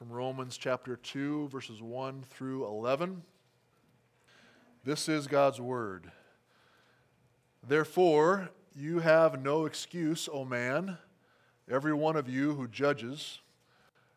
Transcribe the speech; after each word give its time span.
from 0.00 0.10
Romans 0.10 0.56
chapter 0.56 0.96
2, 0.96 1.48
verses 1.48 1.82
1 1.82 2.22
through 2.30 2.64
11. 2.64 3.20
This 4.82 5.10
is 5.10 5.26
God's 5.26 5.60
word. 5.60 6.10
Therefore, 7.68 8.48
you 8.74 9.00
have 9.00 9.42
no 9.42 9.66
excuse, 9.66 10.26
O 10.32 10.46
man, 10.46 10.96
every 11.70 11.92
one 11.92 12.16
of 12.16 12.30
you 12.30 12.54
who 12.54 12.66
judges. 12.66 13.40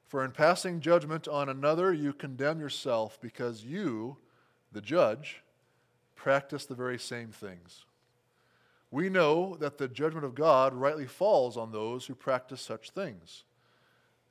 For 0.08 0.24
in 0.24 0.32
passing 0.32 0.80
judgment 0.80 1.28
on 1.28 1.50
another, 1.50 1.92
you 1.92 2.14
condemn 2.14 2.62
yourself, 2.62 3.20
because 3.20 3.66
you, 3.66 4.16
the 4.72 4.80
judge, 4.80 5.44
practice 6.16 6.66
the 6.66 6.76
very 6.76 6.98
same 6.98 7.28
things. 7.28 7.84
We 8.90 9.10
know 9.10 9.58
that 9.60 9.78
the 9.78 9.90
judgment 9.90 10.24
of 10.24 10.34
God 10.34 10.74
rightly 10.74 11.08
falls 11.08 11.58
on 11.58 11.74
those 11.74 12.06
who 12.06 12.16
practice 12.16 12.62
such 12.62 12.92
things. 12.92 13.44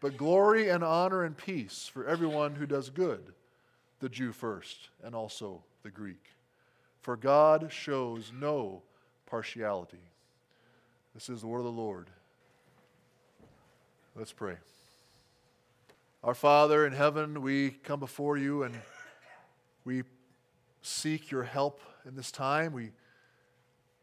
but 0.00 0.16
glory 0.16 0.68
and 0.68 0.82
honor 0.82 1.24
and 1.24 1.36
peace 1.36 1.90
for 1.92 2.06
everyone 2.06 2.54
who 2.54 2.66
does 2.66 2.90
good, 2.90 3.32
the 4.00 4.08
Jew 4.08 4.32
first, 4.32 4.88
and 5.02 5.14
also 5.14 5.62
the 5.82 5.90
Greek. 5.90 6.24
For 7.02 7.16
God 7.16 7.70
shows 7.70 8.32
no 8.38 8.82
partiality. 9.26 9.98
This 11.14 11.28
is 11.28 11.42
the 11.42 11.46
word 11.46 11.58
of 11.58 11.64
the 11.64 11.70
Lord. 11.70 12.08
Let's 14.16 14.32
pray. 14.32 14.56
Our 16.22 16.34
Father 16.34 16.86
in 16.86 16.92
heaven, 16.92 17.40
we 17.42 17.70
come 17.70 18.00
before 18.00 18.36
you 18.36 18.62
and 18.64 18.74
we 19.84 20.02
seek 20.82 21.30
your 21.30 21.44
help 21.44 21.80
in 22.06 22.14
this 22.14 22.30
time. 22.30 22.72
We, 22.72 22.90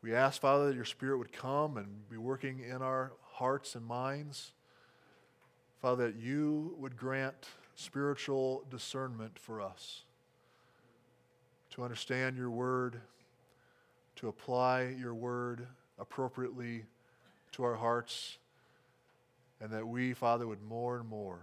we 0.01 0.15
ask, 0.15 0.41
Father, 0.41 0.67
that 0.67 0.75
your 0.75 0.85
Spirit 0.85 1.17
would 1.17 1.31
come 1.31 1.77
and 1.77 2.09
be 2.09 2.17
working 2.17 2.59
in 2.59 2.81
our 2.81 3.13
hearts 3.33 3.75
and 3.75 3.85
minds. 3.85 4.51
Father, 5.81 6.11
that 6.11 6.19
you 6.19 6.75
would 6.79 6.97
grant 6.97 7.49
spiritual 7.75 8.63
discernment 8.69 9.37
for 9.37 9.61
us 9.61 10.01
to 11.71 11.83
understand 11.83 12.35
your 12.35 12.49
word, 12.49 12.99
to 14.15 14.27
apply 14.27 14.95
your 14.99 15.13
word 15.13 15.67
appropriately 15.99 16.85
to 17.51 17.63
our 17.63 17.75
hearts, 17.75 18.37
and 19.61 19.71
that 19.71 19.87
we, 19.87 20.13
Father, 20.13 20.47
would 20.47 20.63
more 20.63 20.97
and 20.97 21.07
more 21.07 21.41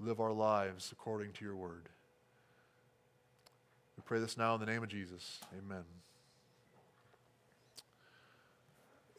live 0.00 0.20
our 0.20 0.32
lives 0.32 0.90
according 0.92 1.32
to 1.32 1.44
your 1.44 1.56
word. 1.56 1.88
We 3.96 4.02
pray 4.04 4.18
this 4.18 4.36
now 4.36 4.54
in 4.54 4.60
the 4.60 4.66
name 4.66 4.82
of 4.82 4.88
Jesus. 4.88 5.40
Amen. 5.56 5.84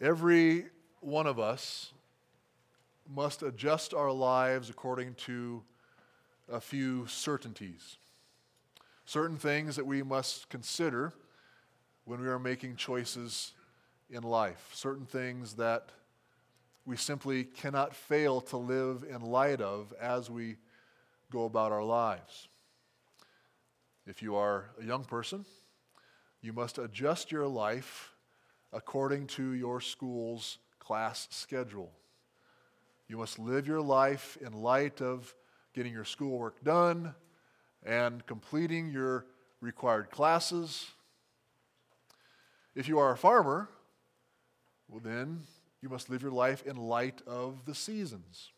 Every 0.01 0.65
one 1.01 1.27
of 1.27 1.39
us 1.39 1.91
must 3.09 3.41
adjust 3.41 3.93
our 3.93 4.11
lives 4.11 4.69
according 4.69 5.15
to 5.15 5.63
a 6.51 6.61
few 6.61 7.07
certainties. 7.07 7.97
Certain 9.05 9.37
things 9.37 9.75
that 9.75 9.85
we 9.85 10.03
must 10.03 10.49
consider 10.49 11.13
when 12.05 12.21
we 12.21 12.27
are 12.27 12.39
making 12.39 12.75
choices 12.75 13.53
in 14.09 14.23
life. 14.23 14.69
Certain 14.73 15.05
things 15.05 15.53
that 15.55 15.89
we 16.85 16.95
simply 16.95 17.43
cannot 17.43 17.95
fail 17.95 18.41
to 18.41 18.57
live 18.57 19.03
in 19.07 19.21
light 19.21 19.61
of 19.61 19.93
as 19.99 20.29
we 20.29 20.57
go 21.31 21.45
about 21.45 21.71
our 21.71 21.83
lives. 21.83 22.47
If 24.05 24.23
you 24.23 24.35
are 24.35 24.71
a 24.81 24.85
young 24.85 25.03
person, 25.03 25.45
you 26.41 26.53
must 26.53 26.77
adjust 26.77 27.31
your 27.31 27.47
life 27.47 28.13
according 28.71 29.27
to 29.27 29.53
your 29.53 29.81
school's 29.81 30.57
class 30.79 31.27
schedule. 31.29 31.91
You 33.09 33.17
must 33.17 33.39
live 33.39 33.67
your 33.67 33.81
life 33.81 34.37
in 34.39 34.53
light 34.53 35.01
of 35.01 35.33
getting 35.73 35.91
your 35.91 36.05
schoolwork 36.05 36.63
done 36.63 37.15
and 37.83 38.23
completing 38.27 38.91
your 38.91 39.25
required 39.61 40.11
classes. 40.11 40.91
If 42.75 42.87
you 42.87 42.99
are 42.99 43.11
a 43.11 43.17
farmer, 43.17 43.67
well, 44.87 45.01
then 45.03 45.41
you 45.81 45.89
must 45.89 46.11
live 46.11 46.21
your 46.21 46.31
life 46.31 46.63
in 46.67 46.75
light 46.75 47.23
of 47.25 47.65
the 47.65 47.73
seasons. 47.73 48.51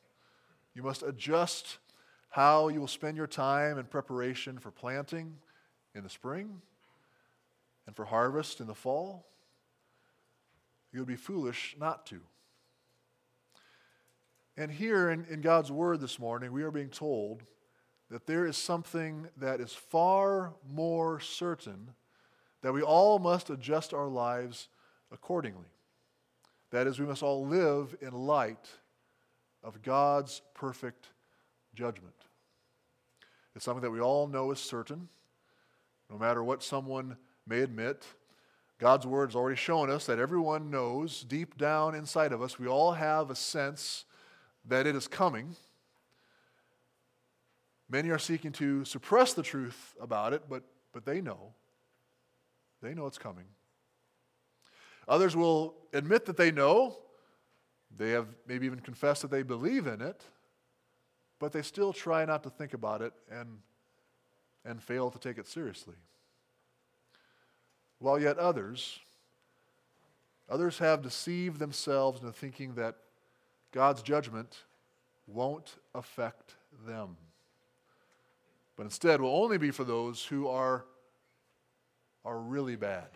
You 0.73 0.83
must 0.83 1.01
adjust 1.01 1.78
how 2.29 2.68
you 2.68 2.81
will 2.81 2.88
spend 2.88 3.16
your 3.16 3.28
time 3.28 3.78
in 3.78 3.85
preparation 3.85 4.59
for 4.59 4.69
planting 4.69 5.38
in 5.95 6.03
the 6.03 6.09
spring 6.09 6.62
and 7.88 7.95
for 7.95 8.03
harvest 8.03 8.59
in 8.59 8.68
the 8.68 8.75
fall. 8.75 9.25
You 10.91 11.00
would 11.00 11.07
be 11.07 11.16
foolish 11.16 11.78
not 11.79 12.06
to. 12.07 12.19
And 14.57 14.72
here 14.72 15.09
in, 15.09 15.25
in 15.25 15.41
God's 15.41 15.72
Word 15.72 16.01
this 16.01 16.19
morning, 16.19 16.51
we 16.51 16.63
are 16.63 16.72
being 16.72 16.89
told 16.89 17.44
that 18.09 18.28
there 18.28 18.45
is 18.45 18.57
something 18.57 19.28
that 19.38 19.62
is 19.62 19.73
far 19.73 20.53
more 20.69 21.19
certain 21.19 21.91
that 22.62 22.73
we 22.73 22.81
all 22.81 23.17
must 23.19 23.50
adjust 23.50 23.94
our 23.94 24.07
lives 24.07 24.67
accordingly. 25.12 25.66
That 26.72 26.88
is, 26.88 27.00
we 27.00 27.06
must 27.06 27.23
all 27.23 27.45
live 27.45 27.95
in 28.01 28.12
light 28.12 28.69
of 29.63 29.81
God's 29.81 30.41
perfect 30.53 31.07
judgment. 31.73 32.13
It's 33.56 33.66
something 33.66 33.81
that 33.81 33.91
we 33.91 34.00
all 34.00 34.28
know 34.28 34.51
is 34.51 34.59
certain, 34.59 35.09
no 36.09 36.18
matter 36.18 36.44
what 36.44 36.63
someone 36.63 37.18
may 37.47 37.62
admit. 37.62 38.06
God's 38.79 39.06
word 39.06 39.29
has 39.29 39.35
already 39.35 39.57
shown 39.57 39.89
us 39.89 40.06
that 40.06 40.19
everyone 40.19 40.69
knows 40.69 41.23
deep 41.23 41.57
down 41.57 41.95
inside 41.95 42.31
of 42.31 42.41
us, 42.41 42.59
we 42.59 42.68
all 42.68 42.94
have 42.94 43.29
a 43.29 43.35
sense 43.35 44.06
that 44.66 44.88
it 44.88 44.96
is 44.96 45.08
coming. 45.08 45.56
Many 47.90 48.10
are 48.10 48.20
seeking 48.20 48.52
to 48.54 48.86
suppress 48.86 49.34
the 49.34 49.44
truth 49.44 49.96
about 50.00 50.34
it, 50.34 50.44
but, 50.50 50.64
but 50.94 51.06
they 51.06 51.20
know. 51.22 51.54
They 52.82 52.94
know 52.94 53.06
it's 53.06 53.18
coming. 53.18 53.46
Others 55.08 55.36
will 55.36 55.76
admit 55.94 56.26
that 56.26 56.38
they 56.38 56.52
know. 56.52 56.96
They 57.98 58.12
have 58.12 58.28
maybe 58.48 58.66
even 58.66 58.80
confessed 58.80 59.24
that 59.24 59.32
they 59.32 59.44
believe 59.44 59.88
in 59.88 60.02
it, 60.02 60.24
but 61.40 61.52
they 61.52 61.62
still 61.62 61.92
try 61.92 62.24
not 62.24 62.44
to 62.44 62.50
think 62.50 62.74
about 62.74 63.02
it 63.02 63.14
and, 63.30 63.60
and 64.64 64.81
fail 64.81 65.12
to 65.12 65.19
take 65.19 65.38
it 65.38 65.48
seriously. 65.48 65.96
While 68.00 68.19
yet 68.19 68.38
others, 68.38 69.00
others 70.50 70.78
have 70.80 71.02
deceived 71.02 71.60
themselves 71.60 72.22
into 72.22 72.31
thinking 72.31 72.75
that 72.75 72.96
God's 73.71 74.01
judgment 74.01 74.63
won't 75.27 75.75
affect 75.95 76.56
them, 76.85 77.15
but 78.75 78.83
instead 78.83 79.21
will 79.21 79.35
only 79.44 79.57
be 79.57 79.71
for 79.71 79.83
those 79.83 80.23
who 80.25 80.47
are, 80.47 80.85
are 82.25 82.39
really 82.39 82.75
bad. 82.75 83.07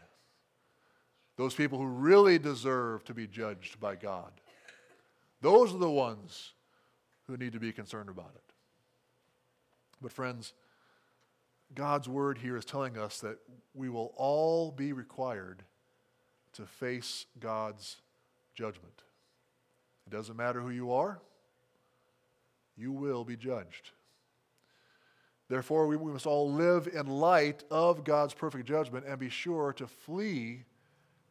Those 1.37 1.53
people 1.53 1.77
who 1.77 1.85
really 1.85 2.39
deserve 2.39 3.03
to 3.05 3.13
be 3.13 3.27
judged 3.27 3.79
by 3.79 3.95
God. 3.95 4.31
Those 5.41 5.73
are 5.73 5.79
the 5.79 5.89
ones 5.89 6.53
who 7.27 7.35
need 7.35 7.53
to 7.53 7.59
be 7.59 7.73
concerned 7.73 8.09
about 8.09 8.31
it. 8.35 8.53
But, 10.01 10.11
friends, 10.11 10.53
God's 11.73 12.07
word 12.07 12.37
here 12.37 12.55
is 12.55 12.63
telling 12.63 12.97
us 12.97 13.19
that 13.19 13.37
we 13.73 13.89
will 13.89 14.13
all 14.15 14.71
be 14.71 14.93
required 14.93 15.63
to 16.53 16.65
face 16.65 17.25
God's 17.39 17.97
judgment. 18.53 19.03
It 20.05 20.11
doesn't 20.11 20.37
matter 20.37 20.61
who 20.61 20.69
you 20.69 20.91
are, 20.91 21.19
you 22.77 22.91
will 22.91 23.23
be 23.23 23.35
judged. 23.35 23.91
Therefore, 25.47 25.87
we, 25.87 25.97
must 25.97 26.25
all 26.25 26.51
live 26.51 26.87
in 26.87 27.05
light 27.05 27.63
of 27.69 28.03
God's 28.03 28.33
perfect 28.33 28.67
judgment 28.67 29.05
and 29.07 29.19
be 29.19 29.29
sure 29.29 29.73
to 29.73 29.85
flee 29.85 30.63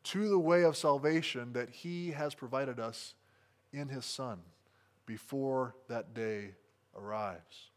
to 0.05 0.29
the 0.29 0.39
way 0.39 0.63
of 0.63 0.77
salvation 0.77 1.53
that 1.55 1.71
He 1.71 2.13
has 2.13 2.35
provided 2.35 2.79
us 2.79 3.15
in 3.73 3.89
His 3.89 4.05
Son 4.05 4.39
before 5.05 5.75
that 5.89 6.15
day 6.15 6.51
arrives. 6.97 7.71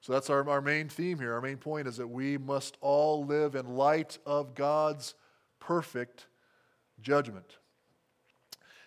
So 0.00 0.12
that's 0.12 0.30
our, 0.30 0.48
our 0.48 0.62
main 0.62 0.88
theme 0.88 1.18
here. 1.18 1.34
Our 1.34 1.40
main 1.40 1.56
point 1.58 1.86
is 1.88 1.96
that 1.96 2.08
we 2.08 2.38
must 2.38 2.78
all 2.80 3.24
live 3.26 3.54
in 3.56 3.76
light 3.76 4.18
of 4.24 4.54
God's 4.54 5.14
perfect 5.60 6.26
judgment. 7.02 7.58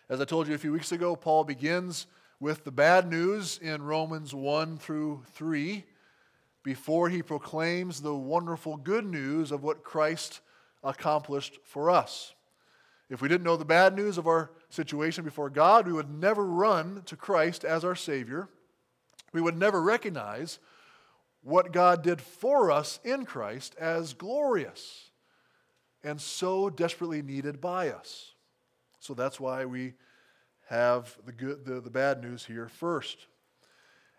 As 0.09 0.19
I 0.19 0.25
told 0.25 0.47
you 0.47 0.55
a 0.55 0.57
few 0.57 0.71
weeks 0.71 0.91
ago, 0.91 1.15
Paul 1.15 1.43
begins 1.43 2.07
with 2.39 2.63
the 2.63 2.71
bad 2.71 3.07
news 3.07 3.59
in 3.61 3.83
Romans 3.83 4.33
1 4.33 4.79
through 4.79 5.21
3 5.33 5.85
before 6.63 7.09
he 7.09 7.21
proclaims 7.21 8.01
the 8.01 8.15
wonderful 8.15 8.75
good 8.75 9.05
news 9.05 9.51
of 9.51 9.61
what 9.61 9.83
Christ 9.83 10.39
accomplished 10.83 11.59
for 11.63 11.91
us. 11.91 12.33
If 13.11 13.21
we 13.21 13.27
didn't 13.27 13.43
know 13.43 13.55
the 13.55 13.65
bad 13.65 13.95
news 13.95 14.17
of 14.17 14.25
our 14.25 14.49
situation 14.69 15.23
before 15.23 15.51
God, 15.51 15.85
we 15.85 15.93
would 15.93 16.09
never 16.09 16.43
run 16.43 17.03
to 17.05 17.15
Christ 17.15 17.63
as 17.63 17.85
our 17.85 17.95
Savior. 17.95 18.49
We 19.31 19.41
would 19.41 19.59
never 19.59 19.79
recognize 19.79 20.57
what 21.43 21.71
God 21.71 22.01
did 22.01 22.19
for 22.19 22.71
us 22.71 22.99
in 23.03 23.25
Christ 23.25 23.75
as 23.79 24.15
glorious 24.15 25.11
and 26.03 26.19
so 26.19 26.71
desperately 26.71 27.21
needed 27.21 27.61
by 27.61 27.89
us. 27.89 28.33
So 28.99 29.13
that's 29.13 29.39
why 29.39 29.65
we 29.65 29.93
have 30.67 31.17
the, 31.25 31.31
good, 31.31 31.65
the, 31.65 31.81
the 31.81 31.89
bad 31.89 32.21
news 32.21 32.45
here 32.45 32.67
first. 32.67 33.27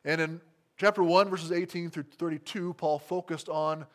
And 0.04 0.20
in 0.20 0.40
chapter 0.76 1.02
1, 1.02 1.28
verses 1.28 1.52
18 1.52 1.90
through 1.90 2.04
32, 2.18 2.74
Paul 2.74 2.98
focused 2.98 3.48
on 3.48 3.86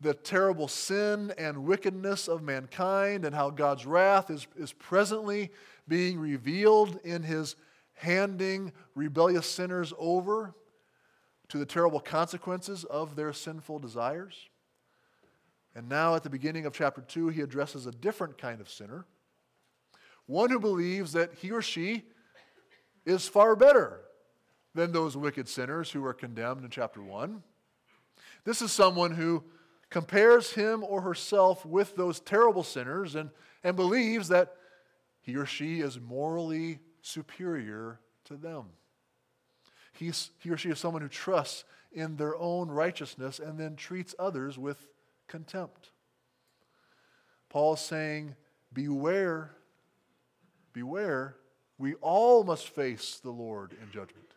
the 0.00 0.14
terrible 0.14 0.68
sin 0.68 1.32
and 1.36 1.64
wickedness 1.64 2.28
of 2.28 2.42
mankind 2.42 3.24
and 3.24 3.34
how 3.34 3.50
God's 3.50 3.84
wrath 3.84 4.30
is, 4.30 4.46
is 4.56 4.72
presently 4.72 5.50
being 5.88 6.18
revealed 6.18 7.00
in 7.02 7.24
his 7.24 7.56
handing 7.94 8.72
rebellious 8.94 9.46
sinners 9.46 9.92
over 9.98 10.54
to 11.48 11.58
the 11.58 11.66
terrible 11.66 11.98
consequences 11.98 12.84
of 12.84 13.16
their 13.16 13.32
sinful 13.32 13.80
desires. 13.80 14.48
And 15.74 15.88
now, 15.88 16.14
at 16.14 16.22
the 16.22 16.30
beginning 16.30 16.64
of 16.64 16.72
chapter 16.72 17.00
2, 17.00 17.28
he 17.28 17.40
addresses 17.40 17.86
a 17.86 17.92
different 17.92 18.38
kind 18.38 18.60
of 18.60 18.68
sinner 18.68 19.04
one 20.28 20.50
who 20.50 20.60
believes 20.60 21.14
that 21.14 21.32
he 21.34 21.50
or 21.50 21.62
she 21.62 22.04
is 23.04 23.26
far 23.26 23.56
better 23.56 24.02
than 24.74 24.92
those 24.92 25.16
wicked 25.16 25.48
sinners 25.48 25.90
who 25.90 26.04
are 26.04 26.12
condemned 26.14 26.62
in 26.62 26.70
chapter 26.70 27.02
1. 27.02 27.42
This 28.44 28.62
is 28.62 28.70
someone 28.70 29.12
who 29.12 29.42
compares 29.90 30.52
him 30.52 30.84
or 30.84 31.00
herself 31.00 31.64
with 31.64 31.96
those 31.96 32.20
terrible 32.20 32.62
sinners 32.62 33.14
and, 33.14 33.30
and 33.64 33.74
believes 33.74 34.28
that 34.28 34.54
he 35.22 35.34
or 35.34 35.46
she 35.46 35.80
is 35.80 35.98
morally 35.98 36.78
superior 37.00 37.98
to 38.26 38.36
them. 38.36 38.66
He's, 39.94 40.30
he 40.40 40.50
or 40.50 40.58
she 40.58 40.68
is 40.68 40.78
someone 40.78 41.02
who 41.02 41.08
trusts 41.08 41.64
in 41.90 42.16
their 42.16 42.36
own 42.36 42.68
righteousness 42.68 43.38
and 43.38 43.58
then 43.58 43.76
treats 43.76 44.14
others 44.18 44.58
with 44.58 44.86
contempt. 45.26 45.90
Paul 47.48 47.74
is 47.74 47.80
saying, 47.80 48.36
Beware, 48.74 49.52
beware, 50.78 51.34
we 51.76 51.94
all 51.94 52.44
must 52.44 52.68
face 52.68 53.18
the 53.20 53.30
Lord 53.30 53.72
in 53.82 53.90
judgment. 53.90 54.34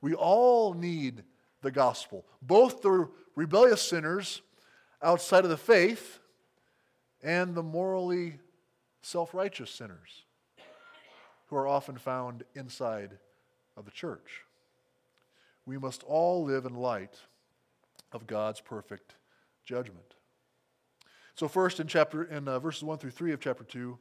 We 0.00 0.14
all 0.14 0.74
need 0.74 1.22
the 1.62 1.70
gospel, 1.70 2.24
both 2.42 2.82
the 2.82 3.08
rebellious 3.36 3.80
sinners 3.80 4.42
outside 5.00 5.44
of 5.44 5.50
the 5.50 5.56
faith 5.56 6.18
and 7.22 7.54
the 7.54 7.62
morally 7.62 8.40
self 9.02 9.32
righteous 9.32 9.70
sinners 9.70 10.24
who 11.46 11.56
are 11.56 11.68
often 11.68 11.96
found 11.96 12.42
inside 12.54 13.18
of 13.76 13.84
the 13.84 13.90
church. 13.92 14.42
We 15.66 15.78
must 15.78 16.02
all 16.02 16.44
live 16.44 16.64
in 16.64 16.74
light 16.74 17.16
of 18.10 18.26
God's 18.26 18.60
perfect 18.60 19.14
judgment. 19.64 20.14
So, 21.36 21.46
first 21.46 21.78
in 21.78 21.86
chapter 21.86 22.24
in 22.24 22.48
uh, 22.48 22.58
verses 22.58 22.82
one 22.82 22.98
through 22.98 23.12
three 23.12 23.32
of 23.32 23.40
chapter 23.40 23.62
two, 23.64 23.98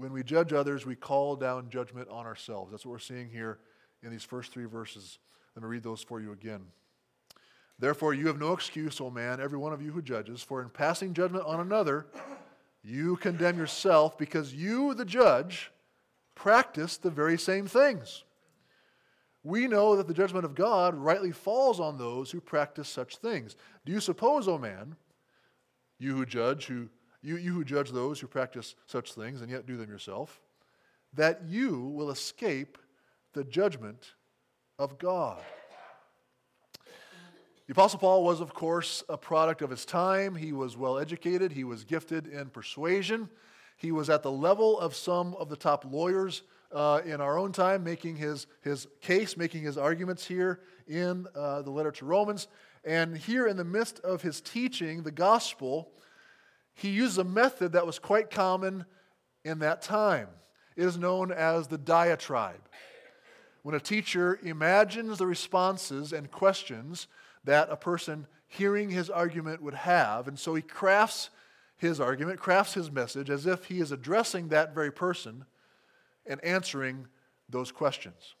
when 0.00 0.12
we 0.12 0.22
judge 0.22 0.52
others, 0.54 0.86
we 0.86 0.96
call 0.96 1.36
down 1.36 1.68
judgment 1.68 2.08
on 2.08 2.24
ourselves. 2.24 2.70
That's 2.70 2.86
what 2.86 2.92
we're 2.92 2.98
seeing 2.98 3.28
here 3.28 3.58
in 4.02 4.10
these 4.10 4.24
first 4.24 4.50
three 4.50 4.64
verses. 4.64 5.18
Let 5.54 5.62
me 5.62 5.68
read 5.68 5.82
those 5.82 6.02
for 6.02 6.20
you 6.20 6.32
again. 6.32 6.62
Therefore, 7.78 8.14
you 8.14 8.26
have 8.26 8.38
no 8.38 8.52
excuse, 8.52 9.00
O 9.00 9.10
man, 9.10 9.40
every 9.40 9.58
one 9.58 9.74
of 9.74 9.82
you 9.82 9.92
who 9.92 10.00
judges, 10.00 10.42
for 10.42 10.62
in 10.62 10.70
passing 10.70 11.12
judgment 11.12 11.44
on 11.44 11.60
another, 11.60 12.06
you 12.82 13.16
condemn 13.16 13.58
yourself 13.58 14.16
because 14.16 14.54
you, 14.54 14.94
the 14.94 15.04
judge, 15.04 15.70
practice 16.34 16.96
the 16.96 17.10
very 17.10 17.38
same 17.38 17.66
things. 17.66 18.24
We 19.42 19.66
know 19.66 19.96
that 19.96 20.06
the 20.06 20.14
judgment 20.14 20.44
of 20.46 20.54
God 20.54 20.94
rightly 20.94 21.32
falls 21.32 21.78
on 21.78 21.98
those 21.98 22.30
who 22.30 22.40
practice 22.40 22.88
such 22.88 23.16
things. 23.16 23.56
Do 23.84 23.92
you 23.92 24.00
suppose, 24.00 24.48
O 24.48 24.56
man, 24.56 24.96
you 25.98 26.16
who 26.16 26.26
judge, 26.26 26.66
who, 26.66 26.88
you, 27.22 27.36
you 27.36 27.52
who 27.52 27.64
judge 27.64 27.90
those 27.90 28.20
who 28.20 28.26
practice 28.26 28.74
such 28.86 29.12
things 29.12 29.40
and 29.40 29.50
yet 29.50 29.66
do 29.66 29.76
them 29.76 29.90
yourself, 29.90 30.40
that 31.14 31.42
you 31.46 31.80
will 31.80 32.10
escape 32.10 32.78
the 33.32 33.44
judgment 33.44 34.14
of 34.78 34.98
God? 34.98 35.40
The 37.66 37.72
Apostle 37.72 38.00
Paul 38.00 38.24
was, 38.24 38.40
of 38.40 38.52
course, 38.52 39.04
a 39.08 39.16
product 39.16 39.62
of 39.62 39.70
his 39.70 39.84
time. 39.84 40.34
He 40.34 40.52
was 40.52 40.76
well 40.76 40.98
educated, 40.98 41.52
he 41.52 41.62
was 41.62 41.84
gifted 41.84 42.26
in 42.26 42.46
persuasion. 42.46 43.28
He 43.76 43.92
was 43.92 44.10
at 44.10 44.22
the 44.22 44.30
level 44.30 44.78
of 44.78 44.94
some 44.94 45.34
of 45.36 45.48
the 45.48 45.56
top 45.56 45.86
lawyers 45.90 46.42
uh, 46.72 47.00
in 47.04 47.20
our 47.20 47.38
own 47.38 47.52
time, 47.52 47.82
making 47.82 48.16
his, 48.16 48.46
his 48.60 48.86
case, 49.00 49.36
making 49.36 49.62
his 49.62 49.78
arguments 49.78 50.26
here 50.26 50.60
in 50.86 51.26
uh, 51.34 51.62
the 51.62 51.70
letter 51.70 51.90
to 51.92 52.04
Romans. 52.04 52.48
And 52.84 53.16
here, 53.16 53.46
in 53.46 53.56
the 53.56 53.64
midst 53.64 54.00
of 54.00 54.20
his 54.20 54.40
teaching 54.40 55.02
the 55.02 55.10
gospel, 55.10 55.92
he 56.74 56.90
used 56.90 57.18
a 57.18 57.24
method 57.24 57.72
that 57.72 57.86
was 57.86 57.98
quite 57.98 58.30
common 58.30 58.84
in 59.44 59.58
that 59.60 59.82
time. 59.82 60.28
It 60.76 60.84
is 60.84 60.96
known 60.96 61.32
as 61.32 61.66
the 61.66 61.78
diatribe. 61.78 62.68
When 63.62 63.74
a 63.74 63.80
teacher 63.80 64.38
imagines 64.42 65.18
the 65.18 65.26
responses 65.26 66.12
and 66.12 66.30
questions 66.30 67.06
that 67.44 67.68
a 67.70 67.76
person 67.76 68.26
hearing 68.48 68.90
his 68.90 69.10
argument 69.10 69.62
would 69.62 69.74
have. 69.74 70.26
And 70.26 70.38
so 70.38 70.54
he 70.54 70.62
crafts 70.62 71.30
his 71.76 72.00
argument, 72.00 72.40
crafts 72.40 72.74
his 72.74 72.90
message 72.90 73.30
as 73.30 73.46
if 73.46 73.66
he 73.66 73.80
is 73.80 73.92
addressing 73.92 74.48
that 74.48 74.74
very 74.74 74.90
person 74.90 75.44
and 76.26 76.42
answering 76.44 77.06
those 77.48 77.72
questions. 77.72 78.34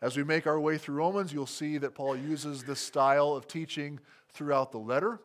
As 0.00 0.16
we 0.16 0.22
make 0.22 0.46
our 0.46 0.60
way 0.60 0.78
through 0.78 0.96
Romans, 0.96 1.32
you'll 1.32 1.46
see 1.46 1.78
that 1.78 1.94
Paul 1.94 2.16
uses 2.16 2.62
this 2.62 2.80
style 2.80 3.32
of 3.32 3.48
teaching 3.48 3.98
throughout 4.32 4.70
the 4.70 4.78
letter. 4.78 5.20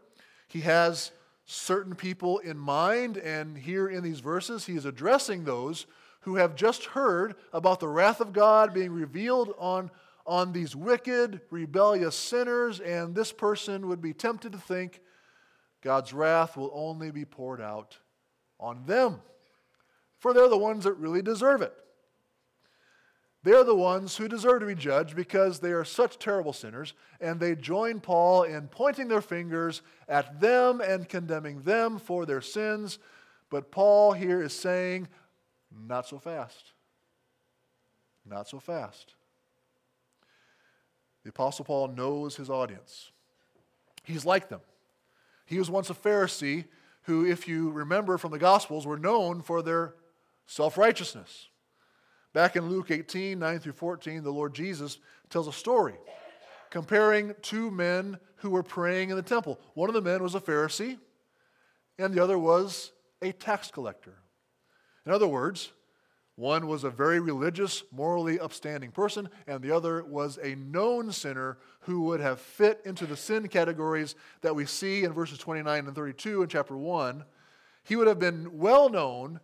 He 0.47 0.61
has 0.61 1.11
certain 1.45 1.95
people 1.95 2.39
in 2.39 2.57
mind, 2.57 3.17
and 3.17 3.57
here 3.57 3.88
in 3.88 4.03
these 4.03 4.19
verses, 4.19 4.65
he 4.65 4.75
is 4.75 4.85
addressing 4.85 5.43
those 5.43 5.85
who 6.21 6.35
have 6.35 6.55
just 6.55 6.85
heard 6.85 7.35
about 7.51 7.79
the 7.79 7.88
wrath 7.88 8.21
of 8.21 8.33
God 8.33 8.73
being 8.73 8.91
revealed 8.91 9.53
on 9.57 9.91
on 10.25 10.53
these 10.53 10.75
wicked, 10.75 11.41
rebellious 11.50 12.15
sinners, 12.15 12.79
and 12.79 13.13
this 13.13 13.31
person 13.31 13.88
would 13.89 14.01
be 14.01 14.13
tempted 14.13 14.53
to 14.53 14.57
think 14.57 15.01
God's 15.81 16.13
wrath 16.13 16.55
will 16.55 16.71
only 16.73 17.12
be 17.12 17.25
poured 17.25 17.59
out 17.59 17.97
on 18.59 18.85
them, 18.85 19.21
for 20.19 20.33
they're 20.33 20.47
the 20.47 20.57
ones 20.57 20.85
that 20.85 20.93
really 20.93 21.21
deserve 21.21 21.62
it. 21.62 21.73
They're 23.43 23.65
the 23.65 23.75
ones 23.75 24.15
who 24.15 24.29
deserve 24.29 24.62
to 24.62 24.65
be 24.65 24.75
judged 24.75 25.15
because 25.17 25.59
they 25.59 25.71
are 25.71 25.83
such 25.83 26.17
terrible 26.17 26.53
sinners, 26.53 26.93
and 27.19 27.39
they 27.39 27.55
join 27.55 28.00
Paul 28.00 28.43
in 28.43 28.69
pointing 28.69 29.09
their 29.09 29.21
fingers 29.21 29.81
at 30.07 30.39
them 30.39 30.79
and 30.79 31.09
condemning 31.09 31.62
them 31.62 32.00
for 32.00 32.25
their 32.25 32.41
sins. 32.41 33.00
But 33.50 33.69
Paul 33.69 34.13
here 34.13 34.41
is 34.41 34.57
saying, 34.57 35.09
not 35.88 36.07
so 36.07 36.19
fast. 36.19 36.71
Not 38.25 38.47
so 38.47 38.59
fast. 38.59 39.15
The 41.23 41.29
Apostle 41.29 41.65
Paul 41.65 41.89
knows 41.89 42.38
his 42.38 42.50
audience. 42.50 43.12
He's 44.03 44.25
like 44.25 44.47
them. 44.47 44.62
He 45.45 45.59
was 45.59 45.69
once 45.69 45.89
a 45.89 45.93
Pharisee 45.93 46.65
who, 47.03 47.25
if 47.25 47.47
you 47.47 47.71
remember 47.71 48.17
from 48.17 48.31
the 48.31 48.39
Gospels, 48.39 48.88
were 48.88 48.97
known 48.97 49.41
for 49.41 49.62
their 49.62 49.95
self 50.45 50.77
righteousness. 50.77 51.50
Back 52.33 52.55
in 52.55 52.67
Luke 52.67 52.89
18, 52.89 53.37
9 53.37 53.59
through 53.59 53.73
14, 53.73 54.23
the 54.23 54.31
Lord 54.31 54.55
Jesus 54.55 54.97
tells 55.29 55.47
a 55.47 55.53
story 55.53 55.93
comparing 56.71 57.35
two 57.43 57.69
men 57.69 58.17
who 58.37 58.49
were 58.49 58.63
praying 58.63 59.11
in 59.11 59.15
the 59.15 59.21
temple. 59.21 59.59
One 59.75 59.87
of 59.87 59.93
the 59.93 60.01
men 60.01 60.23
was 60.23 60.33
a 60.33 60.39
Pharisee, 60.39 60.97
and 61.99 62.11
the 62.11 62.23
other 62.23 62.39
was 62.39 62.91
a 63.21 63.31
tax 63.31 63.69
collector. 63.69 64.15
In 65.05 65.11
other 65.11 65.27
words, 65.27 65.71
One 66.35 66.67
was 66.67 66.83
a 66.83 66.89
very 66.89 67.19
religious, 67.19 67.83
morally 67.91 68.39
upstanding 68.39 68.89
person, 68.91 69.29
and 69.45 69.61
the 69.61 69.69
other 69.69 70.03
was 70.03 70.39
a 70.41 70.55
known 70.55 71.11
sinner 71.11 71.59
who 71.81 72.01
would 72.01 72.21
have 72.21 72.39
fit 72.39 72.81
into 72.85 73.05
the 73.05 73.15
sin 73.15 73.47
categories 73.47 74.15
that 74.41 74.55
we 74.55 74.65
see 74.65 75.03
in 75.03 75.13
verses 75.13 75.37
29 75.37 75.85
and 75.85 75.95
32 75.95 76.41
in 76.41 76.49
chapter 76.49 76.75
1. 76.75 77.23
He 77.83 77.95
would 77.95 78.07
have 78.07 78.17
been 78.17 78.57
well 78.57 78.89
known 78.89 79.41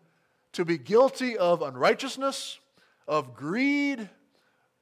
to 0.53 0.65
be 0.65 0.79
guilty 0.79 1.37
of 1.37 1.61
unrighteousness, 1.61 2.57
of 3.09 3.33
greed, 3.33 4.07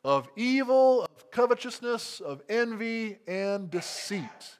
of 0.03 0.29
evil, 0.35 1.03
of 1.05 1.31
covetousness, 1.31 2.19
of 2.19 2.41
envy, 2.49 3.17
and 3.25 3.71
deceit. 3.71 4.59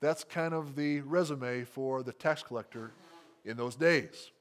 That's 0.00 0.24
kind 0.24 0.52
of 0.52 0.74
the 0.74 1.00
resume 1.02 1.62
for 1.62 2.02
the 2.02 2.12
tax 2.12 2.42
collector 2.42 2.90
in 3.44 3.56
those 3.56 3.76
days. 3.76 4.32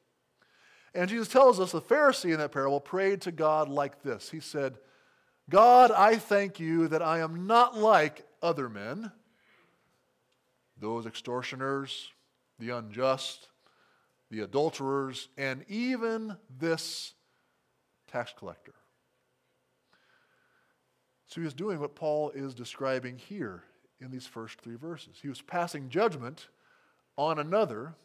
And 0.95 1.07
Jesus 1.07 1.27
tells 1.27 1.59
us 1.59 1.71
the 1.71 1.81
Pharisee 1.81 2.33
in 2.33 2.39
that 2.39 2.51
parable 2.51 2.81
prayed 2.81 3.21
to 3.21 3.31
God 3.31 3.69
like 3.69 4.01
this 4.01 4.31
He 4.31 4.39
said, 4.39 4.77
God, 5.47 5.91
I 5.91 6.17
thank 6.17 6.59
you 6.59 6.87
that 6.87 7.03
I 7.03 7.19
am 7.19 7.45
not 7.45 7.77
like 7.77 8.25
other 8.41 8.69
men, 8.69 9.11
those 10.79 11.05
extortioners, 11.05 12.09
the 12.57 12.71
unjust, 12.71 13.49
the 14.31 14.39
adulterers, 14.39 15.29
and 15.37 15.63
even 15.67 16.37
this 16.57 17.13
tax 18.11 18.33
collector. 18.37 18.73
So 21.27 21.39
he 21.39 21.45
was 21.45 21.53
doing 21.53 21.79
what 21.79 21.95
Paul 21.95 22.31
is 22.31 22.53
describing 22.53 23.17
here 23.17 23.63
in 24.01 24.11
these 24.11 24.27
first 24.27 24.59
three 24.61 24.75
verses. 24.75 25.19
He 25.21 25.29
was 25.29 25.41
passing 25.41 25.89
judgment 25.89 26.47
on 27.17 27.39
another 27.39 27.95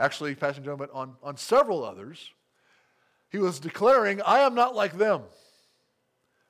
actually 0.00 0.34
passing 0.34 0.64
judgment 0.64 0.90
on, 0.94 1.14
on 1.22 1.36
several 1.36 1.84
others. 1.84 2.32
He 3.30 3.38
was 3.38 3.60
declaring, 3.60 4.20
I 4.22 4.40
am 4.40 4.54
not 4.54 4.74
like 4.74 4.96
them. 4.96 5.22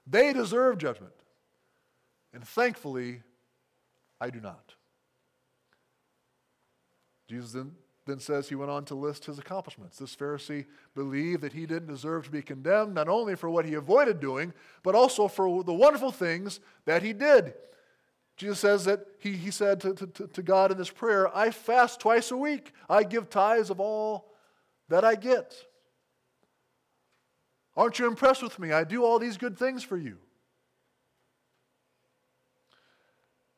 They 0.06 0.32
deserve 0.32 0.78
judgment. 0.78 1.12
And 2.32 2.46
thankfully, 2.46 3.22
I 4.20 4.30
do 4.30 4.40
not. 4.40 4.74
Jesus 7.28 7.52
then, 7.52 7.72
then 8.10 8.18
says 8.18 8.48
he 8.48 8.54
went 8.54 8.70
on 8.70 8.84
to 8.86 8.94
list 8.94 9.26
his 9.26 9.38
accomplishments. 9.38 9.98
This 9.98 10.16
Pharisee 10.16 10.66
believed 10.94 11.42
that 11.42 11.52
he 11.52 11.66
didn't 11.66 11.88
deserve 11.88 12.24
to 12.24 12.30
be 12.30 12.42
condemned, 12.42 12.94
not 12.94 13.08
only 13.08 13.36
for 13.36 13.48
what 13.48 13.64
he 13.64 13.74
avoided 13.74 14.20
doing, 14.20 14.52
but 14.82 14.94
also 14.94 15.28
for 15.28 15.62
the 15.62 15.72
wonderful 15.72 16.10
things 16.10 16.60
that 16.86 17.02
he 17.02 17.12
did. 17.12 17.54
Jesus 18.36 18.58
says 18.58 18.84
that 18.86 19.06
he, 19.18 19.32
he 19.32 19.50
said 19.50 19.80
to, 19.82 19.94
to, 19.94 20.26
to 20.26 20.42
God 20.42 20.72
in 20.72 20.78
this 20.78 20.90
prayer, 20.90 21.34
I 21.36 21.50
fast 21.50 22.00
twice 22.00 22.30
a 22.30 22.36
week. 22.36 22.72
I 22.88 23.04
give 23.04 23.30
tithes 23.30 23.70
of 23.70 23.80
all 23.80 24.32
that 24.88 25.04
I 25.04 25.14
get. 25.14 25.54
Aren't 27.76 27.98
you 27.98 28.06
impressed 28.06 28.42
with 28.42 28.58
me? 28.58 28.72
I 28.72 28.84
do 28.84 29.04
all 29.04 29.18
these 29.18 29.36
good 29.36 29.58
things 29.58 29.84
for 29.84 29.96
you. 29.96 30.18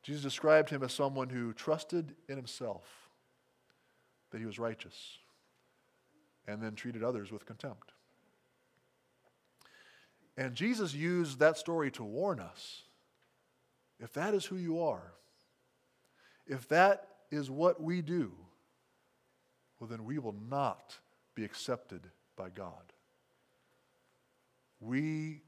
Jesus 0.03 0.23
described 0.23 0.69
him 0.69 0.83
as 0.83 0.93
someone 0.93 1.29
who 1.29 1.53
trusted 1.53 2.15
in 2.29 2.37
himself 2.37 3.02
that 4.33 4.41
he 4.41 4.47
was 4.47 4.59
righteous 4.59 5.19
and 6.49 6.61
then 6.61 6.75
treated 6.75 7.05
others 7.05 7.31
with 7.31 7.47
contempt. 7.47 7.93
And 10.37 10.55
Jesus 10.55 10.95
used 10.95 11.39
that 11.39 11.59
story 11.59 11.91
to 11.93 12.03
warn 12.03 12.41
us 12.41 12.83
if 14.01 14.12
that 14.15 14.35
is 14.35 14.45
who 14.45 14.57
you 14.57 14.83
are, 14.83 15.12
if 16.47 16.67
that 16.69 17.07
is 17.31 17.51
what 17.51 17.81
we 17.81 18.03
do, 18.03 18.33
well, 19.79 19.89
then 19.89 20.05
we 20.05 20.19
will 20.19 20.35
not 20.51 20.99
be 21.35 21.45
accepted 21.45 22.09
by 22.37 22.49
God. 22.49 22.93
We, 24.81 25.43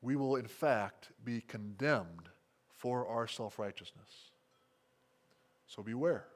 we 0.00 0.16
will, 0.16 0.36
in 0.36 0.46
fact, 0.46 1.10
be 1.24 1.42
condemned 1.42 2.30
for 2.70 3.06
our 3.06 3.26
self 3.26 3.58
righteousness. 3.58 4.30
So 5.66 5.82
beware. 5.82 6.26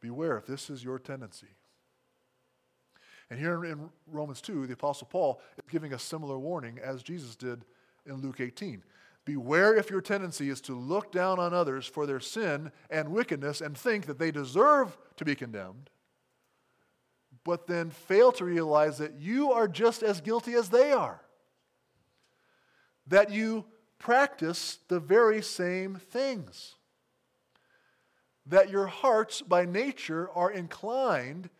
Beware 0.00 0.36
if 0.38 0.46
this 0.46 0.70
is 0.70 0.84
your 0.84 0.98
tendency. 0.98 1.48
And 3.30 3.38
here 3.38 3.64
in 3.64 3.90
Romans 4.06 4.40
2, 4.40 4.66
the 4.66 4.72
Apostle 4.72 5.08
Paul 5.10 5.40
is 5.56 5.64
giving 5.70 5.92
a 5.92 5.98
similar 5.98 6.38
warning 6.38 6.78
as 6.82 7.02
Jesus 7.02 7.36
did 7.36 7.64
in 8.06 8.16
Luke 8.16 8.40
18. 8.40 8.82
Beware 9.24 9.76
if 9.76 9.90
your 9.90 10.00
tendency 10.00 10.48
is 10.48 10.62
to 10.62 10.74
look 10.74 11.12
down 11.12 11.38
on 11.38 11.52
others 11.52 11.86
for 11.86 12.06
their 12.06 12.20
sin 12.20 12.72
and 12.88 13.10
wickedness 13.10 13.60
and 13.60 13.76
think 13.76 14.06
that 14.06 14.18
they 14.18 14.30
deserve 14.30 14.96
to 15.16 15.24
be 15.26 15.34
condemned, 15.34 15.90
but 17.44 17.66
then 17.66 17.90
fail 17.90 18.32
to 18.32 18.44
realize 18.46 18.96
that 18.96 19.20
you 19.20 19.52
are 19.52 19.68
just 19.68 20.02
as 20.02 20.22
guilty 20.22 20.54
as 20.54 20.70
they 20.70 20.92
are. 20.92 21.20
That 23.06 23.30
you 23.30 23.66
practice 23.98 24.78
the 24.88 25.00
very 25.00 25.42
same 25.42 25.96
things. 25.96 26.76
That 28.48 28.70
your 28.70 28.86
hearts 28.86 29.42
by 29.42 29.64
nature 29.64 30.30
are 30.34 30.50
inclined 30.50 31.50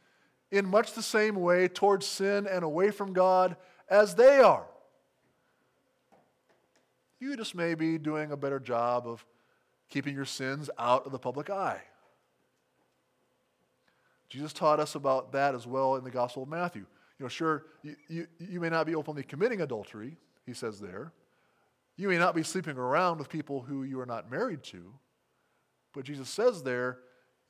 in 0.50 0.66
much 0.66 0.95
the 0.95 1.02
same 1.02 1.37
way 1.37 1.68
towards 1.68 2.07
sin 2.07 2.47
and 2.47 2.64
away 2.64 2.90
from 2.90 3.12
God 3.12 3.57
as 3.88 4.14
they 4.14 4.38
are. 4.38 4.66
You 7.21 7.37
just 7.37 7.54
may 7.54 7.75
be 7.75 7.99
doing 7.99 8.30
a 8.33 8.37
better 8.37 8.61
job 8.61 9.07
of 9.07 9.25
keeping 9.88 10.14
your 10.14 10.25
sins 10.25 10.71
out 10.78 11.04
of 11.07 11.12
the 11.12 11.18
public 11.18 11.50
eye. 11.50 11.80
Jesus 14.28 14.52
taught 14.52 14.78
us 14.78 14.95
about 14.95 15.33
that 15.33 15.54
as 15.54 15.66
well 15.66 15.97
in 15.97 16.04
the 16.04 16.11
Gospel 16.11 16.42
of 16.42 16.49
Matthew. 16.49 16.85
You 17.18 17.25
know, 17.25 17.28
sure, 17.28 17.64
you, 17.83 17.97
you, 18.09 18.26
you 18.38 18.61
may 18.61 18.68
not 18.68 18.87
be 18.87 18.95
openly 18.95 19.23
committing 19.23 19.62
adultery, 19.62 20.16
he 20.47 20.52
says 20.52 20.78
there. 20.78 21.12
You 21.97 22.09
may 22.09 22.18
not 22.18 22.35
be 22.35 22.42
sleeping 22.42 22.76
around 22.76 23.18
with 23.18 23.28
people 23.28 23.62
who 23.62 23.83
you 23.83 23.99
are 24.00 24.07
not 24.07 24.30
married 24.30 24.62
to. 24.64 24.92
But 25.99 26.05
Jesus 26.05 26.28
says 26.28 26.62
there 26.62 27.00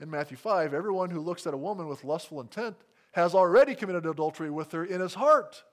in 0.01 0.09
Matthew 0.09 0.39
5 0.39 0.73
everyone 0.73 1.11
who 1.11 1.21
looks 1.21 1.47
at 1.47 1.53
a 1.53 1.59
woman 1.59 1.87
with 1.87 2.03
lustful 2.03 2.41
intent 2.41 2.77
has 3.13 3.35
already 3.35 3.75
committed 3.75 4.07
adultery 4.07 4.49
with 4.49 4.73
her 4.73 4.87
in 4.87 5.03
his 5.03 5.13
heart. 5.13 5.65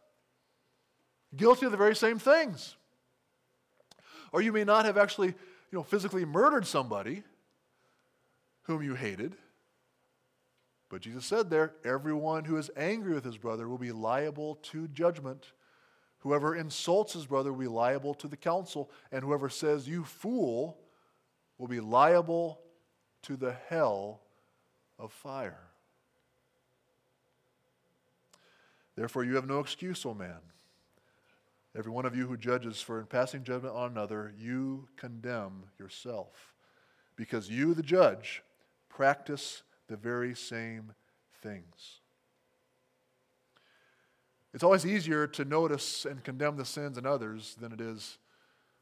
Guilty 1.38 1.68
of 1.68 1.72
the 1.72 1.78
very 1.78 1.96
same 1.96 2.20
things. 2.20 2.76
Or 4.34 4.42
you 4.42 4.52
may 4.52 4.66
not 4.66 4.84
have 4.84 4.98
actually, 4.98 5.28
you 5.30 5.36
know, 5.72 5.84
physically 5.84 6.26
murdered 6.26 6.68
somebody 6.68 7.24
whom 8.64 8.84
you 8.84 8.94
hated. 8.94 9.38
But 10.90 11.00
Jesus 11.00 11.26
said 11.26 11.50
there, 11.50 11.76
everyone 11.86 12.44
who 12.44 12.58
is 12.58 12.70
angry 12.76 13.14
with 13.14 13.24
his 13.24 13.38
brother 13.38 13.70
will 13.70 13.78
be 13.78 13.94
liable 13.94 14.56
to 14.64 14.90
judgment. 14.90 15.54
Whoever 16.20 16.54
insults 16.54 17.14
his 17.14 17.26
brother 17.26 17.54
will 17.54 17.62
be 17.62 17.68
liable 17.68 18.16
to 18.16 18.28
the 18.28 18.36
council, 18.36 18.92
and 19.14 19.24
whoever 19.24 19.48
says, 19.48 19.88
You 19.88 20.04
fool, 20.04 20.78
will 21.58 21.68
be 21.68 21.80
liable 21.80 22.60
to 23.26 23.36
the 23.36 23.56
hell 23.70 24.20
of 25.00 25.12
fire. 25.12 25.60
Therefore, 28.96 29.24
you 29.24 29.36
have 29.36 29.48
no 29.48 29.60
excuse, 29.60 30.06
O 30.06 30.14
man. 30.14 30.38
Every 31.76 31.92
one 31.92 32.06
of 32.06 32.16
you 32.16 32.28
who 32.28 32.38
judges 32.38 32.82
for 32.82 33.00
in 33.00 33.08
passing 33.08 33.44
judgment 33.44 33.76
on 33.76 33.92
another, 33.92 34.34
you 34.38 34.88
condemn 34.96 35.64
yourself. 35.80 36.54
Because 37.16 37.50
you, 37.50 37.74
the 37.74 37.84
judge, 37.84 38.44
practice 38.90 39.64
the 39.88 39.98
very 39.98 40.36
same 40.36 40.94
things. 41.42 42.00
It's 44.54 44.64
always 44.64 44.86
easier 44.86 45.28
to 45.28 45.44
notice 45.44 46.06
and 46.06 46.24
condemn 46.24 46.56
the 46.56 46.64
sins 46.64 46.98
in 46.98 47.06
others 47.06 47.56
than 47.60 47.74
it 47.74 47.82
is 47.82 48.20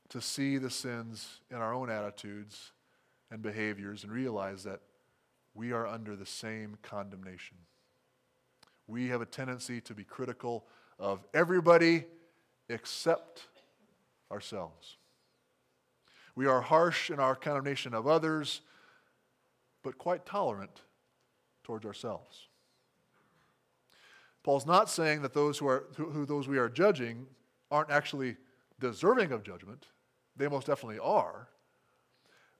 to 0.09 0.21
see 0.21 0.57
the 0.57 0.69
sins 0.69 1.39
in 1.49 1.57
our 1.57 1.73
own 1.73 1.89
attitudes 1.89 2.72
and 3.33 3.41
behaviors 3.41 4.03
and 4.03 4.13
realize 4.13 4.63
that 4.63 4.79
we 5.55 5.71
are 5.71 5.87
under 5.87 6.15
the 6.15 6.25
same 6.25 6.77
condemnation. 6.83 7.57
We 8.85 9.07
have 9.07 9.21
a 9.21 9.25
tendency 9.25 9.81
to 9.81 9.95
be 9.95 10.03
critical 10.03 10.65
of 10.99 11.25
everybody 11.33 12.05
except 12.69 13.47
ourselves. 14.31 14.97
We 16.35 16.45
are 16.45 16.61
harsh 16.61 17.09
in 17.09 17.19
our 17.19 17.35
condemnation 17.35 17.95
of 17.95 18.05
others, 18.05 18.61
but 19.81 19.97
quite 19.97 20.27
tolerant 20.27 20.81
towards 21.63 21.85
ourselves. 21.87 22.47
Paul's 24.43 24.67
not 24.67 24.91
saying 24.91 25.23
that 25.23 25.33
those 25.33 25.57
who, 25.57 25.67
are, 25.67 25.85
who, 25.95 26.11
who 26.11 26.25
those 26.27 26.47
we 26.47 26.59
are 26.59 26.69
judging 26.69 27.25
aren't 27.71 27.89
actually 27.89 28.37
deserving 28.79 29.31
of 29.31 29.43
judgment. 29.43 29.87
They 30.35 30.47
most 30.47 30.67
definitely 30.67 30.99
are. 30.99 31.47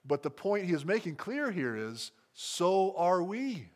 But 0.06 0.22
the 0.22 0.30
point 0.30 0.66
he 0.66 0.72
is 0.72 0.84
making 0.84 1.16
clear 1.16 1.50
here 1.50 1.76
is 1.76 2.12
so 2.34 2.94
are 2.96 3.22
we. 3.22 3.68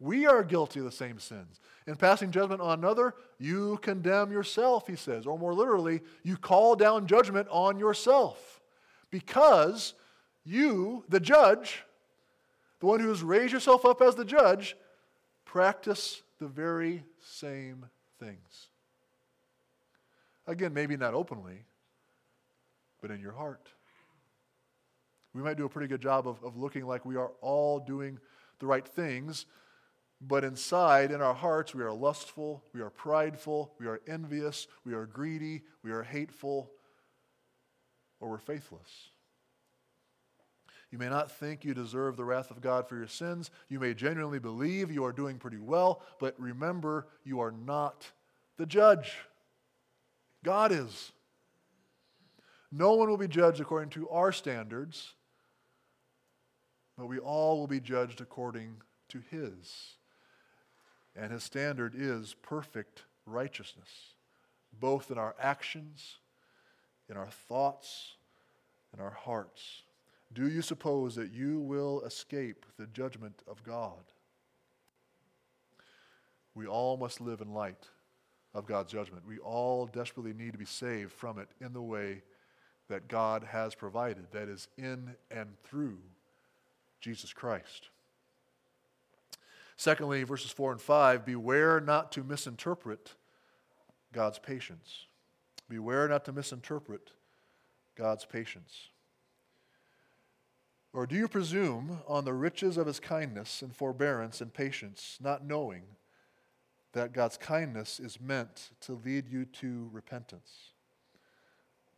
We 0.00 0.26
are 0.26 0.42
guilty 0.42 0.80
of 0.80 0.84
the 0.84 0.90
same 0.90 1.20
sins. 1.20 1.60
In 1.86 1.94
passing 1.94 2.32
judgment 2.32 2.60
on 2.60 2.78
another, 2.78 3.14
you 3.38 3.78
condemn 3.82 4.32
yourself, 4.32 4.88
he 4.88 4.96
says. 4.96 5.26
Or 5.26 5.38
more 5.38 5.54
literally, 5.54 6.00
you 6.24 6.36
call 6.36 6.74
down 6.74 7.06
judgment 7.06 7.46
on 7.50 7.78
yourself. 7.78 8.60
Because 9.10 9.94
you, 10.44 11.04
the 11.08 11.20
judge, 11.20 11.84
the 12.80 12.86
one 12.86 12.98
who 12.98 13.08
has 13.10 13.22
raised 13.22 13.52
yourself 13.52 13.84
up 13.84 14.02
as 14.02 14.16
the 14.16 14.24
judge, 14.24 14.76
practice 15.44 16.22
the 16.40 16.48
very 16.48 17.04
same 17.20 17.86
things. 18.18 18.68
Again, 20.48 20.74
maybe 20.74 20.96
not 20.96 21.14
openly, 21.14 21.64
but 23.00 23.12
in 23.12 23.20
your 23.20 23.32
heart. 23.32 23.68
We 25.34 25.42
might 25.42 25.56
do 25.56 25.64
a 25.64 25.68
pretty 25.68 25.88
good 25.88 26.02
job 26.02 26.28
of, 26.28 26.42
of 26.42 26.56
looking 26.56 26.86
like 26.86 27.04
we 27.04 27.16
are 27.16 27.32
all 27.40 27.80
doing 27.80 28.18
the 28.58 28.66
right 28.66 28.86
things, 28.86 29.46
but 30.20 30.44
inside, 30.44 31.10
in 31.10 31.20
our 31.20 31.34
hearts, 31.34 31.74
we 31.74 31.82
are 31.82 31.92
lustful, 31.92 32.62
we 32.72 32.80
are 32.80 32.90
prideful, 32.90 33.74
we 33.80 33.86
are 33.86 34.00
envious, 34.06 34.68
we 34.84 34.94
are 34.94 35.06
greedy, 35.06 35.62
we 35.82 35.90
are 35.90 36.04
hateful, 36.04 36.70
or 38.20 38.30
we're 38.30 38.38
faithless. 38.38 39.10
You 40.92 40.98
may 40.98 41.08
not 41.08 41.32
think 41.32 41.64
you 41.64 41.72
deserve 41.72 42.16
the 42.16 42.24
wrath 42.24 42.50
of 42.50 42.60
God 42.60 42.86
for 42.86 42.96
your 42.96 43.08
sins. 43.08 43.50
You 43.70 43.80
may 43.80 43.94
genuinely 43.94 44.38
believe 44.38 44.92
you 44.92 45.04
are 45.04 45.12
doing 45.12 45.38
pretty 45.38 45.58
well, 45.58 46.02
but 46.20 46.38
remember, 46.38 47.08
you 47.24 47.40
are 47.40 47.50
not 47.50 48.12
the 48.58 48.66
judge. 48.66 49.16
God 50.44 50.70
is. 50.70 51.12
No 52.70 52.92
one 52.92 53.08
will 53.08 53.16
be 53.16 53.26
judged 53.26 53.60
according 53.60 53.90
to 53.90 54.08
our 54.10 54.32
standards, 54.32 55.14
but 57.02 57.08
we 57.08 57.18
all 57.18 57.58
will 57.58 57.66
be 57.66 57.80
judged 57.80 58.20
according 58.20 58.76
to 59.08 59.20
His. 59.28 59.96
And 61.16 61.32
his 61.32 61.42
standard 61.42 61.94
is 61.96 62.36
perfect 62.42 63.02
righteousness, 63.26 63.88
both 64.78 65.10
in 65.10 65.18
our 65.18 65.34
actions, 65.40 66.18
in 67.10 67.16
our 67.16 67.26
thoughts, 67.26 68.12
in 68.94 69.02
our 69.02 69.10
hearts. 69.10 69.82
Do 70.32 70.48
you 70.48 70.62
suppose 70.62 71.16
that 71.16 71.32
you 71.32 71.58
will 71.58 72.02
escape 72.02 72.66
the 72.78 72.86
judgment 72.86 73.42
of 73.48 73.64
God? 73.64 74.04
We 76.54 76.68
all 76.68 76.96
must 76.96 77.20
live 77.20 77.40
in 77.40 77.52
light 77.52 77.88
of 78.54 78.64
God's 78.64 78.92
judgment. 78.92 79.26
We 79.26 79.38
all 79.38 79.86
desperately 79.86 80.34
need 80.34 80.52
to 80.52 80.58
be 80.58 80.64
saved 80.66 81.10
from 81.10 81.40
it 81.40 81.48
in 81.60 81.72
the 81.72 81.82
way 81.82 82.22
that 82.88 83.08
God 83.08 83.42
has 83.42 83.74
provided, 83.74 84.26
that 84.30 84.48
is, 84.48 84.68
in 84.78 85.16
and 85.32 85.48
through 85.64 85.98
Jesus 87.02 87.32
Christ. 87.32 87.90
Secondly, 89.76 90.22
verses 90.22 90.52
4 90.52 90.72
and 90.72 90.80
5 90.80 91.26
beware 91.26 91.80
not 91.80 92.12
to 92.12 92.22
misinterpret 92.22 93.14
God's 94.12 94.38
patience. 94.38 95.06
Beware 95.68 96.06
not 96.08 96.24
to 96.26 96.32
misinterpret 96.32 97.10
God's 97.96 98.24
patience. 98.24 98.88
Or 100.92 101.06
do 101.06 101.16
you 101.16 101.26
presume 101.26 101.98
on 102.06 102.24
the 102.24 102.34
riches 102.34 102.76
of 102.76 102.86
his 102.86 103.00
kindness 103.00 103.62
and 103.62 103.74
forbearance 103.74 104.40
and 104.40 104.54
patience, 104.54 105.18
not 105.20 105.44
knowing 105.44 105.82
that 106.92 107.12
God's 107.12 107.38
kindness 107.38 107.98
is 107.98 108.20
meant 108.20 108.70
to 108.82 109.00
lead 109.04 109.28
you 109.28 109.46
to 109.46 109.88
repentance? 109.92 110.72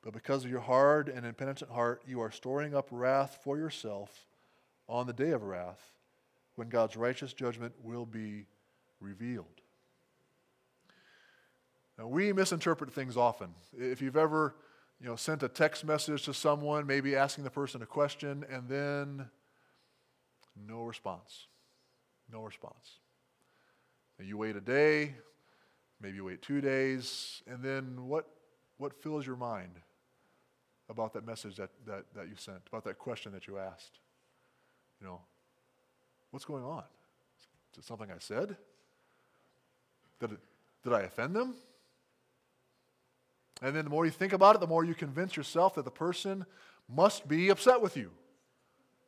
But 0.00 0.14
because 0.14 0.44
of 0.44 0.50
your 0.50 0.60
hard 0.60 1.08
and 1.08 1.26
impenitent 1.26 1.70
heart, 1.70 2.02
you 2.06 2.20
are 2.20 2.30
storing 2.30 2.74
up 2.74 2.88
wrath 2.90 3.40
for 3.42 3.58
yourself 3.58 4.26
on 4.88 5.06
the 5.06 5.12
day 5.12 5.30
of 5.30 5.42
wrath 5.42 5.80
when 6.56 6.68
God's 6.68 6.96
righteous 6.96 7.32
judgment 7.32 7.74
will 7.82 8.06
be 8.06 8.46
revealed. 9.00 9.46
Now, 11.98 12.08
we 12.08 12.32
misinterpret 12.32 12.92
things 12.92 13.16
often. 13.16 13.54
If 13.76 14.02
you've 14.02 14.16
ever 14.16 14.54
you 15.00 15.06
know, 15.06 15.16
sent 15.16 15.42
a 15.42 15.48
text 15.48 15.84
message 15.84 16.24
to 16.24 16.34
someone, 16.34 16.86
maybe 16.86 17.14
asking 17.14 17.44
the 17.44 17.50
person 17.50 17.82
a 17.82 17.86
question, 17.86 18.44
and 18.50 18.68
then 18.68 19.26
no 20.66 20.82
response. 20.82 21.46
No 22.32 22.42
response. 22.42 23.00
And 24.18 24.28
you 24.28 24.36
wait 24.38 24.56
a 24.56 24.60
day, 24.60 25.14
maybe 26.00 26.16
you 26.16 26.24
wait 26.24 26.42
two 26.42 26.60
days, 26.60 27.42
and 27.46 27.62
then 27.62 28.06
what, 28.08 28.28
what 28.78 29.00
fills 29.02 29.26
your 29.26 29.36
mind 29.36 29.80
about 30.88 31.12
that 31.14 31.26
message 31.26 31.56
that, 31.56 31.70
that, 31.86 32.04
that 32.14 32.28
you 32.28 32.34
sent, 32.36 32.58
about 32.68 32.84
that 32.84 32.98
question 32.98 33.32
that 33.32 33.46
you 33.46 33.58
asked? 33.58 33.98
You 35.00 35.06
know, 35.06 35.20
What's 36.34 36.44
going 36.44 36.64
on? 36.64 36.82
Is 37.72 37.78
it 37.78 37.84
something 37.84 38.10
I 38.10 38.18
said? 38.18 38.56
Did, 40.18 40.32
it, 40.32 40.40
did 40.82 40.92
I 40.92 41.02
offend 41.02 41.36
them? 41.36 41.54
And 43.62 43.76
then 43.76 43.84
the 43.84 43.90
more 43.90 44.04
you 44.04 44.10
think 44.10 44.32
about 44.32 44.56
it, 44.56 44.60
the 44.60 44.66
more 44.66 44.84
you 44.84 44.96
convince 44.96 45.36
yourself 45.36 45.76
that 45.76 45.84
the 45.84 45.92
person 45.92 46.44
must 46.92 47.28
be 47.28 47.50
upset 47.50 47.80
with 47.80 47.96
you. 47.96 48.10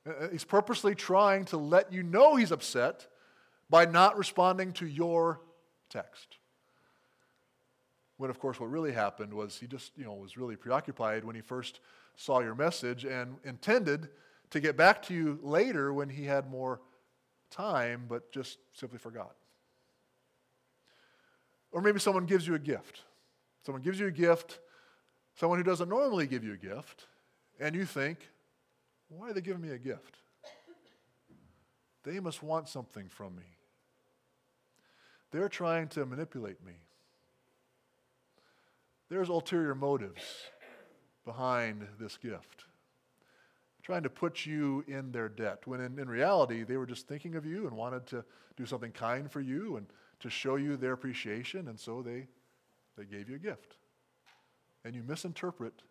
Uh, 0.08 0.10
uh, 0.10 0.28
he's 0.28 0.44
purposely 0.44 0.94
trying 0.94 1.46
to 1.46 1.56
let 1.56 1.92
you 1.92 2.04
know 2.04 2.36
he's 2.36 2.52
upset 2.52 3.08
by 3.68 3.86
not 3.86 4.16
responding 4.16 4.70
to 4.74 4.86
your 4.86 5.40
text. 5.90 6.36
When, 8.18 8.30
of 8.30 8.38
course, 8.38 8.60
what 8.60 8.70
really 8.70 8.92
happened 8.92 9.34
was 9.34 9.58
he 9.58 9.66
just, 9.66 9.90
you 9.98 10.04
know, 10.04 10.14
was 10.14 10.36
really 10.36 10.54
preoccupied 10.54 11.24
when 11.24 11.34
he 11.34 11.42
first 11.42 11.80
saw 12.14 12.38
your 12.38 12.54
message 12.54 13.04
and 13.04 13.38
intended 13.42 14.10
to 14.56 14.60
get 14.60 14.76
back 14.76 15.02
to 15.02 15.14
you 15.14 15.38
later 15.42 15.92
when 15.92 16.08
he 16.08 16.24
had 16.24 16.50
more 16.50 16.80
time, 17.50 18.06
but 18.08 18.32
just 18.32 18.58
simply 18.72 18.98
forgot. 18.98 19.34
Or 21.72 21.80
maybe 21.82 22.00
someone 22.00 22.26
gives 22.26 22.46
you 22.46 22.54
a 22.54 22.58
gift. 22.58 23.02
Someone 23.64 23.82
gives 23.82 23.98
you 23.98 24.06
a 24.06 24.12
gift, 24.12 24.60
someone 25.34 25.58
who 25.58 25.64
doesn't 25.64 25.88
normally 25.88 26.26
give 26.26 26.44
you 26.44 26.52
a 26.52 26.56
gift, 26.56 27.06
and 27.58 27.74
you 27.74 27.84
think, 27.84 28.18
why 29.08 29.30
are 29.30 29.32
they 29.32 29.40
giving 29.40 29.62
me 29.62 29.70
a 29.70 29.78
gift? 29.78 30.18
They 32.04 32.20
must 32.20 32.42
want 32.42 32.68
something 32.68 33.08
from 33.08 33.34
me. 33.34 33.42
They're 35.32 35.48
trying 35.48 35.88
to 35.88 36.06
manipulate 36.06 36.64
me. 36.64 36.74
There's 39.08 39.28
ulterior 39.28 39.74
motives 39.74 40.22
behind 41.24 41.86
this 41.98 42.16
gift 42.16 42.66
trying 43.86 44.02
to 44.02 44.10
put 44.10 44.44
you 44.44 44.84
in 44.88 45.12
their 45.12 45.28
debt, 45.28 45.62
when 45.64 45.80
in, 45.80 45.96
in 45.96 46.08
reality, 46.08 46.64
they 46.64 46.76
were 46.76 46.86
just 46.86 47.06
thinking 47.06 47.36
of 47.36 47.46
you 47.46 47.68
and 47.68 47.76
wanted 47.76 48.04
to 48.04 48.24
do 48.56 48.66
something 48.66 48.90
kind 48.90 49.30
for 49.30 49.40
you 49.40 49.76
and 49.76 49.86
to 50.18 50.28
show 50.28 50.56
you 50.56 50.76
their 50.76 50.92
appreciation, 50.92 51.68
and 51.68 51.78
so 51.78 52.02
they, 52.02 52.26
they 52.98 53.04
gave 53.04 53.28
you 53.28 53.36
a 53.36 53.38
gift. 53.38 53.76
And 54.84 54.92
you 54.92 55.04
misinterpret 55.04 55.82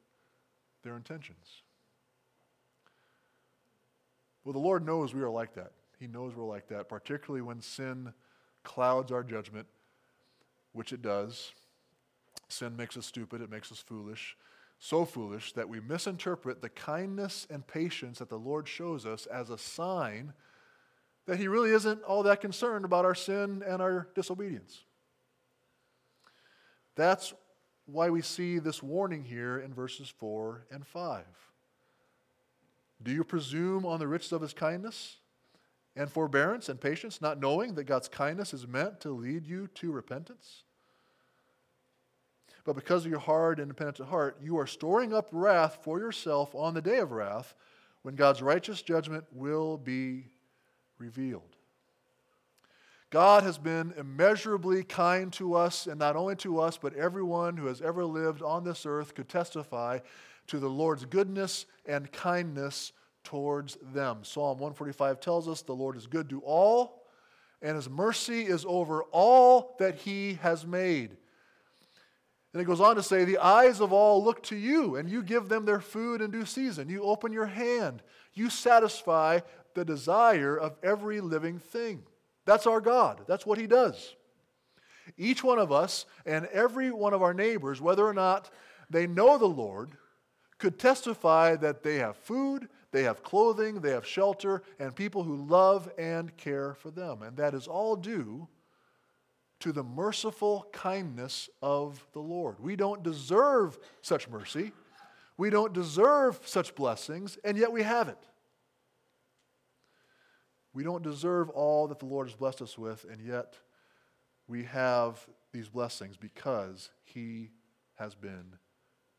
their 0.83 0.97
intentions. 0.97 1.61
Well, 4.43 4.51
the 4.51 4.59
Lord 4.59 4.85
knows 4.85 5.13
we 5.13 5.21
are 5.21 5.29
like 5.29 5.55
that. 5.55 5.71
He 5.97 6.07
knows 6.07 6.35
we're 6.35 6.43
like 6.43 6.67
that, 6.67 6.89
particularly 6.89 7.43
when 7.43 7.61
sin 7.61 8.11
clouds 8.65 9.09
our 9.13 9.23
judgment, 9.23 9.67
which 10.73 10.91
it 10.91 11.01
does. 11.01 11.53
Sin 12.49 12.75
makes 12.75 12.97
us 12.97 13.05
stupid, 13.05 13.41
it 13.41 13.49
makes 13.49 13.71
us 13.71 13.79
foolish 13.79 14.35
so 14.79 15.05
foolish 15.05 15.53
that 15.53 15.69
we 15.69 15.79
misinterpret 15.79 16.61
the 16.61 16.69
kindness 16.69 17.47
and 17.49 17.65
patience 17.65 18.19
that 18.19 18.29
the 18.29 18.37
Lord 18.37 18.67
shows 18.67 19.05
us 19.05 19.25
as 19.25 19.49
a 19.49 19.57
sign 19.57 20.33
that 21.25 21.39
He 21.39 21.47
really 21.47 21.71
isn't 21.71 22.03
all 22.03 22.23
that 22.23 22.41
concerned 22.41 22.85
about 22.85 23.05
our 23.05 23.15
sin 23.15 23.63
and 23.65 23.81
our 23.81 24.07
disobedience. 24.15 24.83
That's 26.95 27.33
why 27.85 28.09
we 28.09 28.21
see 28.21 28.59
this 28.59 28.81
warning 28.81 29.23
here 29.23 29.59
in 29.59 29.73
verses 29.73 30.09
4 30.09 30.67
and 30.71 30.85
5. 30.85 31.25
Do 33.03 33.11
you 33.11 33.23
presume 33.23 33.85
on 33.85 33.99
the 33.99 34.07
riches 34.07 34.31
of 34.31 34.41
His 34.41 34.53
kindness 34.53 35.17
and 35.95 36.09
forbearance 36.09 36.69
and 36.69 36.79
patience, 36.79 37.21
not 37.21 37.39
knowing 37.39 37.75
that 37.75 37.83
God's 37.85 38.07
kindness 38.07 38.53
is 38.53 38.67
meant 38.67 38.99
to 39.01 39.11
lead 39.11 39.45
you 39.45 39.67
to 39.75 39.91
repentance? 39.91 40.63
But 42.65 42.75
because 42.75 43.05
of 43.05 43.11
your 43.11 43.19
hard 43.19 43.59
and 43.59 43.69
impenitent 43.69 44.09
heart, 44.09 44.37
you 44.41 44.57
are 44.57 44.67
storing 44.67 45.13
up 45.13 45.29
wrath 45.31 45.77
for 45.83 45.99
yourself 45.99 46.53
on 46.55 46.73
the 46.73 46.81
day 46.81 46.97
of 46.97 47.11
wrath 47.11 47.53
when 48.01 48.15
God's 48.15 48.41
righteous 48.41 48.81
judgment 48.81 49.23
will 49.31 49.77
be 49.77 50.25
revealed. 50.97 51.55
God 53.11 53.43
has 53.43 53.59
been 53.59 53.93
immeasurably 53.97 54.83
kind 54.83 55.31
to 55.33 55.53
us, 55.53 55.87
and 55.87 55.99
not 55.99 56.15
only 56.15 56.35
to 56.37 56.59
us, 56.59 56.77
but 56.77 56.95
everyone 56.95 57.55
who 57.55 57.67
has 57.67 57.81
ever 57.81 58.03
lived 58.03 58.41
on 58.41 58.63
this 58.63 58.85
earth 58.85 59.13
could 59.13 59.29
testify 59.29 59.99
to 60.47 60.59
the 60.59 60.69
Lord's 60.69 61.05
goodness 61.05 61.65
and 61.85 62.11
kindness 62.11 62.93
towards 63.23 63.77
them. 63.93 64.23
Psalm 64.23 64.57
145 64.57 65.19
tells 65.19 65.47
us 65.47 65.61
the 65.61 65.73
Lord 65.73 65.95
is 65.95 66.07
good 66.07 66.29
to 66.29 66.41
all, 66.41 67.03
and 67.61 67.75
his 67.75 67.89
mercy 67.89 68.41
is 68.41 68.65
over 68.67 69.03
all 69.11 69.75
that 69.79 69.95
he 69.95 70.33
has 70.41 70.65
made. 70.65 71.15
And 72.55 72.61
it 72.61 72.67
goes 72.67 72.79
on 72.79 72.95
to 72.95 73.03
say, 73.03 73.25
The 73.25 73.39
eyes 73.39 73.81
of 73.81 73.91
all 73.91 74.23
look 74.23 74.41
to 74.43 74.55
you, 74.55 74.95
and 74.95 75.09
you 75.09 75.21
give 75.21 75.49
them 75.49 75.65
their 75.65 75.81
food 75.81 76.21
in 76.21 76.31
due 76.31 76.45
season. 76.45 76.87
You 76.87 77.03
open 77.03 77.33
your 77.33 77.47
hand, 77.47 78.01
you 78.33 78.49
satisfy 78.49 79.41
the 79.73 79.83
desire 79.83 80.57
of 80.57 80.77
every 80.81 81.19
living 81.19 81.59
thing. 81.59 82.03
That's 82.45 82.65
our 82.65 82.79
God. 82.79 83.25
That's 83.27 83.45
what 83.45 83.57
He 83.57 83.67
does. 83.67 84.15
Each 85.17 85.43
one 85.43 85.59
of 85.59 85.73
us 85.73 86.05
and 86.25 86.45
every 86.45 86.91
one 86.91 87.13
of 87.13 87.21
our 87.21 87.33
neighbors, 87.33 87.81
whether 87.81 88.05
or 88.05 88.13
not 88.13 88.49
they 88.89 89.05
know 89.05 89.37
the 89.37 89.45
Lord, 89.45 89.97
could 90.57 90.79
testify 90.79 91.57
that 91.57 91.83
they 91.83 91.97
have 91.97 92.15
food, 92.15 92.69
they 92.93 93.03
have 93.03 93.21
clothing, 93.21 93.81
they 93.81 93.91
have 93.91 94.07
shelter, 94.07 94.63
and 94.79 94.95
people 94.95 95.23
who 95.23 95.45
love 95.45 95.91
and 95.97 96.37
care 96.37 96.73
for 96.75 96.89
them. 96.89 97.21
And 97.21 97.35
that 97.35 97.53
is 97.53 97.67
all 97.67 97.97
due 97.97 98.47
to 99.59 99.71
the 99.71 99.83
merciful 99.83 100.67
kindness 100.71 101.49
of 101.61 102.05
the 102.13 102.19
Lord. 102.19 102.59
We 102.59 102.75
don't 102.75 103.03
deserve 103.03 103.77
such 104.01 104.29
mercy. 104.29 104.71
We 105.37 105.49
don't 105.49 105.73
deserve 105.73 106.39
such 106.45 106.75
blessings, 106.75 107.37
and 107.43 107.57
yet 107.57 107.71
we 107.71 107.83
have 107.83 108.07
it. 108.07 108.17
We 110.73 110.83
don't 110.83 111.03
deserve 111.03 111.49
all 111.49 111.87
that 111.87 111.99
the 111.99 112.05
Lord 112.05 112.27
has 112.27 112.35
blessed 112.35 112.61
us 112.61 112.77
with, 112.77 113.05
and 113.09 113.21
yet 113.21 113.55
we 114.47 114.63
have 114.65 115.25
these 115.51 115.69
blessings 115.69 116.17
because 116.17 116.89
He 117.03 117.51
has 117.95 118.13
been 118.13 118.55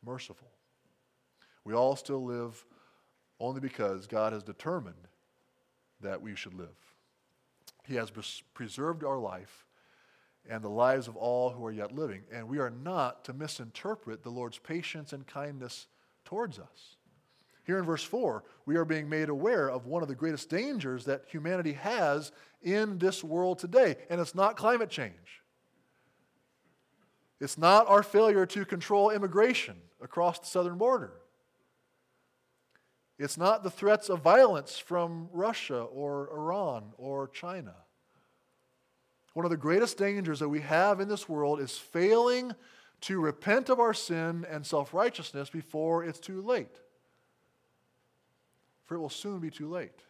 merciful. 0.05 0.49
We 1.65 1.75
all 1.75 1.97
still 1.97 2.25
live 2.25 2.65
only 3.41 3.61
because 3.61 4.07
God 4.07 4.33
has 4.33 4.43
determined 4.43 5.09
that 6.01 6.23
we 6.23 6.35
should 6.35 6.55
live. 6.55 6.77
He 7.85 7.95
has 7.97 8.11
preserved 8.55 9.05
our 9.05 9.19
life 9.19 9.66
and 10.51 10.63
the 10.63 10.69
lives 10.69 11.09
of 11.09 11.17
all 11.17 11.51
who 11.51 11.65
are 11.65 11.73
yet 11.73 11.93
living, 11.93 12.23
and 12.33 12.49
we 12.49 12.59
are 12.59 12.71
not 12.71 13.25
to 13.25 13.33
misinterpret 13.33 14.23
the 14.23 14.31
Lord's 14.31 14.59
patience 14.59 15.13
and 15.13 15.27
kindness 15.27 15.87
towards 16.25 16.59
us. 16.59 16.97
Here 17.65 17.79
in 17.79 17.85
verse 17.85 18.05
4, 18.05 18.45
we 18.65 18.77
are 18.77 18.85
being 18.85 19.09
made 19.09 19.29
aware 19.29 19.69
of 19.69 19.87
one 19.87 20.03
of 20.03 20.09
the 20.09 20.15
greatest 20.15 20.49
dangers 20.49 21.05
that 21.07 21.25
humanity 21.27 21.73
has 21.73 22.31
in 22.63 22.99
this 22.99 23.25
world 23.25 23.59
today, 23.59 23.97
and 24.09 24.21
it's 24.21 24.35
not 24.35 24.57
climate 24.57 24.91
change. 24.91 25.43
It's 27.41 27.59
not 27.59 27.89
our 27.89 28.03
failure 28.03 28.47
to 28.47 28.65
control 28.65 29.11
immigration 29.11 29.77
across 30.01 30.39
the 30.39 30.47
southern 30.47 30.79
border. 30.79 31.13
It's 33.19 33.37
not 33.37 33.63
the 33.63 33.71
threats 33.71 34.09
of 34.09 34.21
violence 34.21 34.79
from 34.79 35.29
Russia 35.33 35.81
or 35.83 36.29
Iran 36.33 36.93
or 36.99 37.29
China. 37.29 37.75
One 39.37 39.45
of 39.45 39.51
the 39.51 39.59
greatest 39.59 39.99
dangers 39.99 40.39
that 40.39 40.49
we 40.49 40.63
have 40.63 40.99
in 40.99 41.09
this 41.09 41.29
world 41.29 41.61
is 41.61 41.77
failing 41.77 42.55
to 43.03 43.21
repent 43.21 43.69
of 43.69 43.79
our 43.79 43.93
sin 43.93 44.47
and 44.49 44.65
self 44.65 44.95
righteousness 44.95 45.51
before 45.51 46.03
it's 46.05 46.19
too 46.19 46.41
late. 46.41 46.81
For 48.87 48.95
it 48.95 48.99
will 48.99 49.11
soon 49.11 49.41
be 49.41 49.51
too 49.51 49.69
late. 49.69 50.01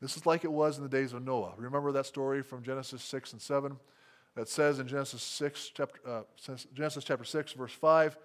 This 0.00 0.16
is 0.16 0.26
like 0.26 0.42
it 0.42 0.50
was 0.50 0.76
in 0.76 0.82
the 0.82 0.88
days 0.88 1.12
of 1.12 1.24
Noah. 1.24 1.54
Remember 1.56 1.92
that 1.92 2.06
story 2.06 2.42
from 2.42 2.64
Genesis 2.64 3.00
6 3.04 3.34
and 3.34 3.40
7 3.40 3.76
that 4.34 4.48
says 4.48 4.80
in 4.80 4.88
Genesis 4.88 5.22
6, 5.22 5.70
chapter, 5.72 6.00
uh, 6.04 6.22
Genesis 6.74 7.04
chapter 7.04 7.24
6, 7.24 7.52
verse 7.52 7.72
5 7.74 8.16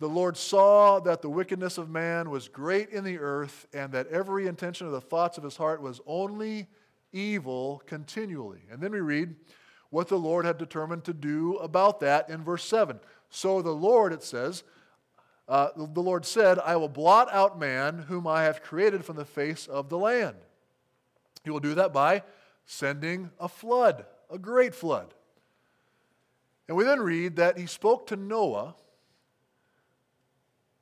the 0.00 0.08
Lord 0.08 0.36
saw 0.36 1.00
that 1.00 1.22
the 1.22 1.30
wickedness 1.30 1.78
of 1.78 1.88
man 1.88 2.28
was 2.28 2.48
great 2.48 2.90
in 2.90 3.04
the 3.04 3.18
earth, 3.18 3.66
and 3.72 3.92
that 3.92 4.08
every 4.08 4.48
intention 4.48 4.86
of 4.86 4.92
the 4.92 5.00
thoughts 5.00 5.38
of 5.38 5.44
his 5.44 5.56
heart 5.56 5.80
was 5.80 6.00
only 6.04 6.66
evil 7.14 7.82
continually. 7.86 8.60
And 8.70 8.82
then 8.82 8.92
we 8.92 9.00
read 9.00 9.34
what 9.90 10.08
the 10.08 10.18
Lord 10.18 10.44
had 10.44 10.58
determined 10.58 11.04
to 11.04 11.14
do 11.14 11.56
about 11.56 12.00
that 12.00 12.28
in 12.28 12.42
verse 12.42 12.64
7. 12.64 12.98
So 13.30 13.62
the 13.62 13.70
Lord, 13.70 14.12
it 14.12 14.22
says, 14.22 14.64
uh, 15.48 15.68
the 15.76 16.02
Lord 16.02 16.26
said, 16.26 16.58
I 16.58 16.76
will 16.76 16.88
blot 16.88 17.32
out 17.32 17.58
man 17.58 18.04
whom 18.08 18.26
I 18.26 18.42
have 18.44 18.62
created 18.62 19.04
from 19.04 19.16
the 19.16 19.24
face 19.24 19.66
of 19.66 19.88
the 19.88 19.98
land. 19.98 20.36
He 21.44 21.50
will 21.50 21.60
do 21.60 21.74
that 21.74 21.92
by 21.92 22.22
sending 22.66 23.30
a 23.38 23.48
flood, 23.48 24.06
a 24.30 24.38
great 24.38 24.74
flood. 24.74 25.14
And 26.66 26.76
we 26.76 26.84
then 26.84 27.00
read 27.00 27.36
that 27.36 27.58
he 27.58 27.66
spoke 27.66 28.06
to 28.08 28.16
Noah 28.16 28.74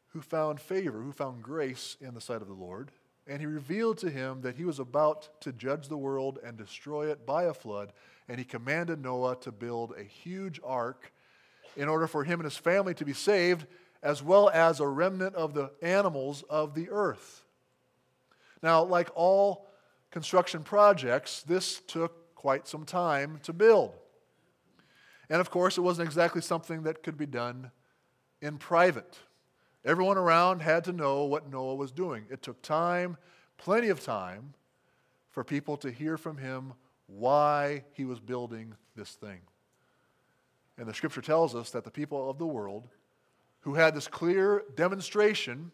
who 0.08 0.20
found 0.20 0.60
favor, 0.60 1.00
who 1.00 1.12
found 1.12 1.42
grace 1.42 1.96
in 2.00 2.14
the 2.14 2.20
sight 2.20 2.42
of 2.42 2.48
the 2.48 2.54
Lord. 2.54 2.92
And 3.26 3.40
he 3.40 3.46
revealed 3.46 3.98
to 3.98 4.10
him 4.10 4.40
that 4.42 4.56
he 4.56 4.64
was 4.64 4.78
about 4.78 5.40
to 5.42 5.52
judge 5.52 5.88
the 5.88 5.96
world 5.96 6.38
and 6.44 6.56
destroy 6.56 7.10
it 7.10 7.24
by 7.24 7.44
a 7.44 7.54
flood. 7.54 7.92
And 8.28 8.38
he 8.38 8.44
commanded 8.44 9.00
Noah 9.00 9.36
to 9.42 9.52
build 9.52 9.94
a 9.96 10.02
huge 10.02 10.60
ark 10.64 11.12
in 11.76 11.88
order 11.88 12.06
for 12.06 12.24
him 12.24 12.40
and 12.40 12.44
his 12.44 12.56
family 12.56 12.94
to 12.94 13.04
be 13.04 13.12
saved, 13.12 13.66
as 14.02 14.22
well 14.22 14.48
as 14.48 14.80
a 14.80 14.86
remnant 14.86 15.34
of 15.36 15.54
the 15.54 15.70
animals 15.80 16.42
of 16.50 16.74
the 16.74 16.90
earth. 16.90 17.44
Now, 18.62 18.82
like 18.82 19.10
all 19.14 19.68
construction 20.10 20.62
projects, 20.62 21.42
this 21.42 21.80
took 21.80 22.34
quite 22.34 22.66
some 22.66 22.84
time 22.84 23.38
to 23.44 23.52
build. 23.52 23.92
And 25.30 25.40
of 25.40 25.50
course, 25.50 25.78
it 25.78 25.82
wasn't 25.82 26.08
exactly 26.08 26.42
something 26.42 26.82
that 26.82 27.02
could 27.02 27.16
be 27.16 27.26
done 27.26 27.70
in 28.40 28.58
private. 28.58 29.18
Everyone 29.84 30.16
around 30.16 30.62
had 30.62 30.84
to 30.84 30.92
know 30.92 31.24
what 31.24 31.50
Noah 31.50 31.74
was 31.74 31.90
doing. 31.90 32.24
It 32.30 32.42
took 32.42 32.62
time, 32.62 33.16
plenty 33.58 33.88
of 33.88 34.02
time, 34.02 34.54
for 35.30 35.42
people 35.42 35.76
to 35.78 35.90
hear 35.90 36.16
from 36.16 36.36
him 36.36 36.74
why 37.06 37.84
he 37.94 38.04
was 38.04 38.20
building 38.20 38.74
this 38.94 39.12
thing. 39.12 39.40
And 40.78 40.86
the 40.86 40.94
scripture 40.94 41.20
tells 41.20 41.54
us 41.54 41.70
that 41.70 41.84
the 41.84 41.90
people 41.90 42.30
of 42.30 42.38
the 42.38 42.46
world 42.46 42.88
who 43.60 43.74
had 43.74 43.94
this 43.94 44.08
clear 44.08 44.62
demonstration 44.76 45.72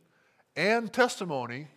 and 0.57 0.93
testimony 0.93 1.69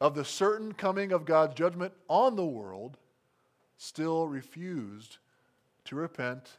of 0.00 0.14
the 0.14 0.24
certain 0.24 0.72
coming 0.72 1.12
of 1.12 1.24
God's 1.24 1.54
judgment 1.54 1.92
on 2.08 2.34
the 2.34 2.44
world 2.44 2.98
still 3.78 4.26
refused 4.26 5.18
to 5.84 5.96
repent 5.96 6.50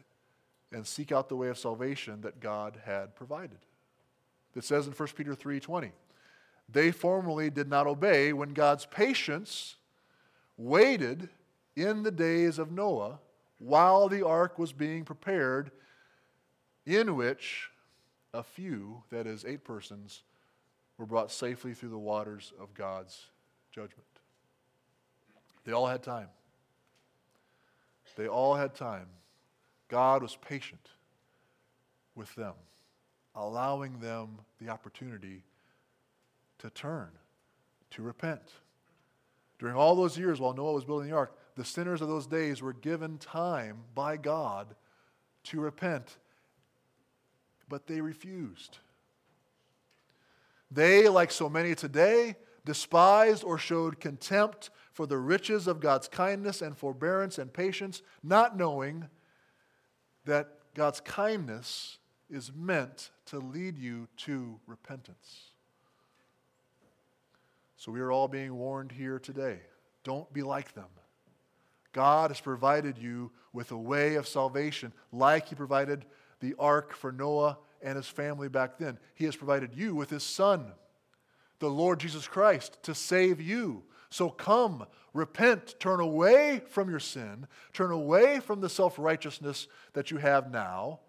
and 0.71 0.87
seek 0.87 1.11
out 1.11 1.29
the 1.29 1.35
way 1.35 1.49
of 1.49 1.57
salvation 1.57 2.21
that 2.21 2.39
God 2.39 2.79
had 2.85 3.15
provided 3.15 3.59
that 4.53 4.63
says 4.63 4.87
in 4.87 4.93
1 4.93 5.15
Peter 5.15 5.35
3:20, 5.35 5.91
they 6.69 6.91
formerly 6.91 7.49
did 7.49 7.67
not 7.67 7.87
obey 7.87 8.33
when 8.33 8.53
God's 8.53 8.85
patience 8.85 9.75
waited 10.57 11.29
in 11.75 12.03
the 12.03 12.11
days 12.11 12.59
of 12.59 12.71
Noah 12.71 13.19
while 13.57 14.07
the 14.09 14.25
ark 14.25 14.59
was 14.59 14.73
being 14.73 15.05
prepared, 15.05 15.71
in 16.85 17.15
which 17.15 17.69
a 18.33 18.43
few, 18.43 19.03
that 19.09 19.25
is, 19.25 19.45
eight 19.45 19.63
persons, 19.63 20.23
were 20.97 21.05
brought 21.05 21.31
safely 21.31 21.73
through 21.73 21.89
the 21.89 21.97
waters 21.97 22.53
of 22.59 22.73
God's 22.73 23.27
judgment. 23.71 24.07
They 25.63 25.71
all 25.71 25.87
had 25.87 26.03
time. 26.03 26.29
They 28.15 28.27
all 28.27 28.55
had 28.55 28.75
time. 28.75 29.07
God 29.87 30.21
was 30.21 30.35
patient 30.35 30.89
with 32.15 32.33
them 32.35 32.53
allowing 33.35 33.99
them 33.99 34.39
the 34.59 34.69
opportunity 34.69 35.43
to 36.59 36.69
turn, 36.69 37.09
to 37.91 38.01
repent. 38.01 38.41
During 39.59 39.75
all 39.75 39.95
those 39.95 40.17
years 40.17 40.39
while 40.39 40.53
Noah 40.53 40.73
was 40.73 40.85
building 40.85 41.09
the 41.09 41.15
ark, 41.15 41.35
the 41.55 41.65
sinners 41.65 42.01
of 42.01 42.07
those 42.07 42.27
days 42.27 42.61
were 42.61 42.73
given 42.73 43.17
time 43.17 43.77
by 43.93 44.17
God 44.17 44.75
to 45.45 45.59
repent, 45.59 46.17
but 47.69 47.87
they 47.87 48.01
refused. 48.01 48.79
They, 50.71 51.07
like 51.07 51.31
so 51.31 51.49
many 51.49 51.75
today, 51.75 52.35
despised 52.65 53.43
or 53.43 53.57
showed 53.57 53.99
contempt 53.99 54.69
for 54.91 55.05
the 55.05 55.17
riches 55.17 55.67
of 55.67 55.79
God's 55.79 56.07
kindness 56.07 56.61
and 56.61 56.77
forbearance 56.77 57.37
and 57.37 57.53
patience, 57.53 58.01
not 58.23 58.57
knowing 58.57 59.07
that 60.25 60.49
God's 60.73 61.01
kindness 61.01 61.97
is 62.33 62.51
meant 62.55 63.11
to 63.27 63.37
lead 63.37 63.77
you 63.77 64.07
to 64.17 64.59
repentance. 64.65 65.51
So 67.77 67.91
we 67.91 67.99
are 67.99 68.11
all 68.11 68.27
being 68.27 68.55
warned 68.55 68.91
here 68.91 69.19
today. 69.19 69.59
Don't 70.03 70.31
be 70.33 70.41
like 70.41 70.73
them. 70.73 70.87
God 71.91 72.31
has 72.31 72.41
provided 72.41 72.97
you 72.97 73.31
with 73.53 73.71
a 73.71 73.77
way 73.77 74.15
of 74.15 74.27
salvation, 74.27 74.91
like 75.11 75.49
He 75.49 75.55
provided 75.55 76.05
the 76.39 76.55
ark 76.57 76.93
for 76.93 77.11
Noah 77.11 77.59
and 77.83 77.97
his 77.97 78.07
family 78.07 78.49
back 78.49 78.79
then. 78.79 78.97
He 79.13 79.25
has 79.25 79.35
provided 79.35 79.75
you 79.75 79.93
with 79.93 80.09
His 80.09 80.23
Son, 80.23 80.71
the 81.59 81.69
Lord 81.69 81.99
Jesus 81.99 82.27
Christ, 82.27 82.81
to 82.83 82.95
save 82.95 83.39
you. 83.39 83.83
So 84.09 84.29
come, 84.29 84.85
repent, 85.13 85.75
turn 85.79 85.99
away 85.99 86.61
from 86.69 86.89
your 86.89 86.99
sin, 86.99 87.47
turn 87.73 87.91
away 87.91 88.39
from 88.39 88.59
the 88.59 88.69
self 88.69 88.97
righteousness 88.97 89.67
that 89.93 90.09
you 90.09 90.17
have 90.17 90.51
now 90.51 90.99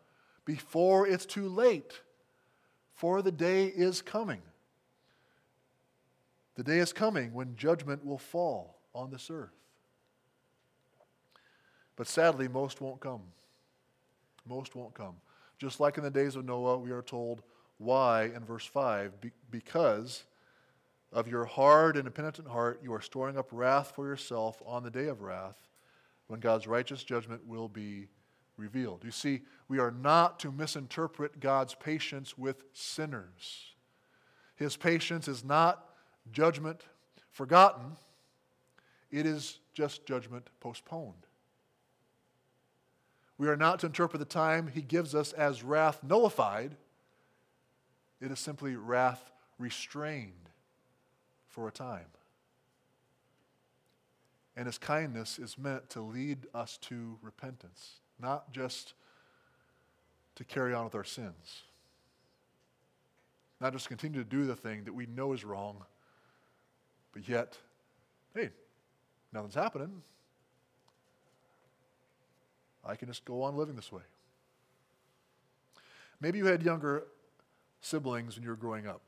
before 0.44 1.06
it's 1.06 1.26
too 1.26 1.48
late, 1.48 2.00
for 2.94 3.22
the 3.22 3.32
day 3.32 3.66
is 3.66 4.02
coming. 4.02 4.42
The 6.56 6.62
day 6.62 6.78
is 6.78 6.92
coming 6.92 7.32
when 7.32 7.56
judgment 7.56 8.04
will 8.04 8.18
fall 8.18 8.78
on 8.94 9.10
this 9.10 9.28
earth. 9.30 9.54
But 11.96 12.06
sadly, 12.06 12.48
most 12.48 12.80
won't 12.80 13.00
come. 13.00 13.22
Most 14.46 14.74
won't 14.74 14.94
come. 14.94 15.16
Just 15.58 15.80
like 15.80 15.96
in 15.96 16.04
the 16.04 16.10
days 16.10 16.36
of 16.36 16.44
Noah, 16.44 16.78
we 16.78 16.90
are 16.90 17.02
told 17.02 17.42
why 17.78 18.24
in 18.24 18.44
verse 18.44 18.66
5 18.66 19.14
because 19.50 20.24
of 21.12 21.28
your 21.28 21.44
hard 21.44 21.96
and 21.96 22.06
impenitent 22.06 22.48
heart, 22.48 22.80
you 22.82 22.92
are 22.92 23.00
storing 23.00 23.38
up 23.38 23.48
wrath 23.52 23.92
for 23.94 24.06
yourself 24.06 24.60
on 24.66 24.82
the 24.82 24.90
day 24.90 25.06
of 25.06 25.22
wrath 25.22 25.56
when 26.26 26.40
God's 26.40 26.66
righteous 26.66 27.04
judgment 27.04 27.46
will 27.46 27.68
be 27.68 28.08
revealed. 28.56 29.02
You 29.04 29.10
see, 29.10 29.42
we 29.68 29.78
are 29.78 29.90
not 29.90 30.38
to 30.40 30.52
misinterpret 30.52 31.40
God's 31.40 31.74
patience 31.74 32.38
with 32.38 32.64
sinners. 32.72 33.74
His 34.56 34.76
patience 34.76 35.28
is 35.28 35.44
not 35.44 35.84
judgment 36.32 36.82
forgotten, 37.30 37.96
it 39.10 39.26
is 39.26 39.58
just 39.74 40.06
judgment 40.06 40.48
postponed. 40.60 41.26
We 43.36 43.48
are 43.48 43.56
not 43.56 43.80
to 43.80 43.86
interpret 43.86 44.20
the 44.20 44.24
time 44.24 44.68
he 44.68 44.82
gives 44.82 45.14
us 45.14 45.32
as 45.32 45.64
wrath 45.64 46.02
nullified. 46.04 46.76
It 48.20 48.30
is 48.30 48.38
simply 48.38 48.76
wrath 48.76 49.32
restrained 49.58 50.48
for 51.48 51.66
a 51.66 51.72
time. 51.72 52.06
And 54.56 54.66
his 54.66 54.78
kindness 54.78 55.40
is 55.40 55.58
meant 55.58 55.90
to 55.90 56.00
lead 56.00 56.46
us 56.54 56.78
to 56.82 57.18
repentance, 57.22 58.00
not 58.20 58.52
just 58.52 58.94
to 60.36 60.44
carry 60.44 60.74
on 60.74 60.84
with 60.84 60.94
our 60.94 61.04
sins. 61.04 61.62
Not 63.60 63.72
just 63.72 63.88
continue 63.88 64.22
to 64.22 64.28
do 64.28 64.46
the 64.46 64.56
thing 64.56 64.84
that 64.84 64.94
we 64.94 65.06
know 65.06 65.32
is 65.32 65.44
wrong, 65.44 65.84
but 67.12 67.28
yet, 67.28 67.56
hey, 68.34 68.50
nothing's 69.32 69.54
happening. 69.54 70.02
I 72.84 72.96
can 72.96 73.08
just 73.08 73.24
go 73.24 73.42
on 73.42 73.56
living 73.56 73.76
this 73.76 73.90
way. 73.90 74.02
Maybe 76.20 76.38
you 76.38 76.46
had 76.46 76.62
younger 76.62 77.04
siblings 77.80 78.34
when 78.34 78.42
you 78.42 78.50
were 78.50 78.56
growing 78.56 78.86
up. 78.86 79.00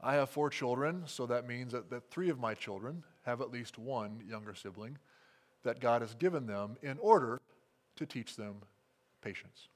I 0.00 0.14
have 0.14 0.30
four 0.30 0.48
children, 0.50 1.02
so 1.06 1.26
that 1.26 1.46
means 1.46 1.72
that, 1.72 1.90
that 1.90 2.10
three 2.10 2.30
of 2.30 2.38
my 2.38 2.54
children 2.54 3.02
have 3.26 3.40
at 3.40 3.50
least 3.50 3.78
one 3.78 4.22
younger 4.26 4.54
sibling 4.54 4.98
that 5.62 5.80
God 5.80 6.02
has 6.02 6.14
given 6.14 6.46
them 6.46 6.76
in 6.82 6.98
order 6.98 7.40
to 7.96 8.06
teach 8.06 8.36
them 8.36 8.56
patience. 9.22 9.68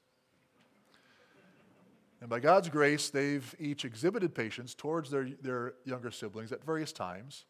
And 2.21 2.29
by 2.29 2.39
God's 2.39 2.69
grace, 2.69 3.09
they've 3.09 3.55
each 3.59 3.85
exhibited 3.85 4.33
patience 4.33 4.73
towards 4.73 5.11
their, 5.11 5.29
their 5.41 5.73
younger 5.85 6.11
siblings 6.11 6.51
at 6.51 6.63
various 6.65 6.91
times. 6.91 7.45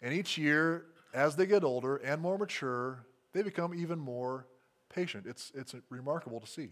And 0.00 0.12
each 0.12 0.36
year, 0.36 0.86
as 1.14 1.36
they 1.36 1.46
get 1.46 1.62
older 1.62 1.96
and 1.96 2.20
more 2.20 2.36
mature, 2.38 3.06
they 3.32 3.42
become 3.42 3.74
even 3.74 3.98
more 3.98 4.46
patient. 4.92 5.26
It's, 5.26 5.52
it's 5.54 5.74
remarkable 5.88 6.40
to 6.40 6.46
see. 6.46 6.70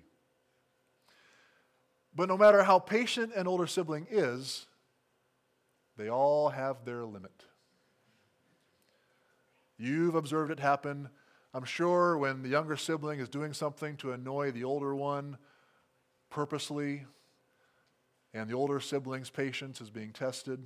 But 2.15 2.29
no 2.29 2.37
matter 2.37 2.63
how 2.63 2.79
patient 2.79 3.33
an 3.37 3.47
older 3.47 3.67
sibling 3.67 4.07
is, 4.11 4.67
they 5.97 6.09
all 6.09 6.49
have 6.49 6.85
their 6.85 7.05
limit. 7.05 7.45
You've 9.81 10.15
observed 10.15 10.51
it 10.51 10.61
happen, 10.61 11.09
I'm 11.55 11.65
sure, 11.65 12.19
when 12.19 12.43
the 12.43 12.51
younger 12.51 12.77
sibling 12.77 13.19
is 13.19 13.31
doing 13.31 13.55
something 13.55 13.97
to 13.97 14.13
annoy 14.13 14.51
the 14.51 14.63
older 14.63 14.95
one 14.95 15.39
purposely, 16.29 17.07
and 18.35 18.49
the 18.49 18.55
older 18.55 18.79
sibling's 18.79 19.31
patience 19.31 19.81
is 19.81 19.89
being 19.89 20.13
tested. 20.13 20.63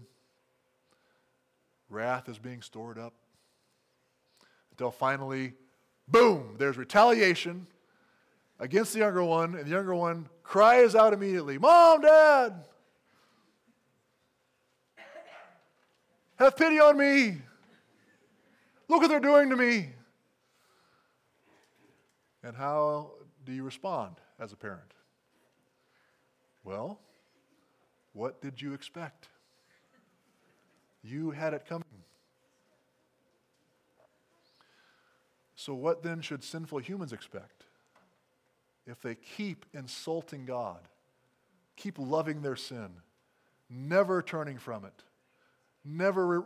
Wrath 1.88 2.28
is 2.28 2.40
being 2.40 2.60
stored 2.60 2.98
up. 2.98 3.14
Until 4.72 4.90
finally, 4.90 5.52
boom, 6.08 6.56
there's 6.58 6.76
retaliation 6.76 7.68
against 8.58 8.94
the 8.94 8.98
younger 8.98 9.22
one, 9.22 9.54
and 9.54 9.64
the 9.64 9.70
younger 9.70 9.94
one 9.94 10.28
cries 10.42 10.96
out 10.96 11.12
immediately, 11.12 11.56
Mom, 11.56 12.00
Dad, 12.00 12.64
have 16.36 16.56
pity 16.56 16.80
on 16.80 16.98
me. 16.98 17.38
Look 18.88 19.00
what 19.00 19.08
they're 19.08 19.20
doing 19.20 19.50
to 19.50 19.56
me. 19.56 19.90
And 22.42 22.54
how 22.56 23.12
do 23.44 23.52
you 23.52 23.62
respond 23.62 24.16
as 24.38 24.52
a 24.52 24.56
parent? 24.56 24.92
Well, 26.62 27.00
what 28.12 28.40
did 28.40 28.60
you 28.60 28.74
expect? 28.74 29.28
You 31.02 31.30
had 31.30 31.54
it 31.54 31.66
coming. 31.66 31.84
So, 35.56 35.74
what 35.74 36.02
then 36.02 36.20
should 36.20 36.44
sinful 36.44 36.78
humans 36.80 37.12
expect? 37.12 37.64
If 38.86 39.00
they 39.00 39.14
keep 39.14 39.64
insulting 39.72 40.44
God, 40.44 40.80
keep 41.76 41.98
loving 41.98 42.42
their 42.42 42.56
sin, 42.56 42.88
never 43.70 44.20
turning 44.20 44.58
from 44.58 44.84
it, 44.84 45.04
never 45.84 46.44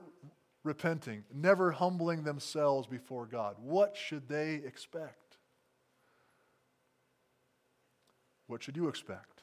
repenting, 0.68 1.24
never 1.34 1.72
humbling 1.72 2.22
themselves 2.22 2.86
before 2.86 3.26
God, 3.26 3.56
what 3.60 3.96
should 3.96 4.28
they 4.28 4.56
expect? 4.56 5.38
What 8.46 8.62
should 8.62 8.76
you 8.76 8.88
expect? 8.88 9.42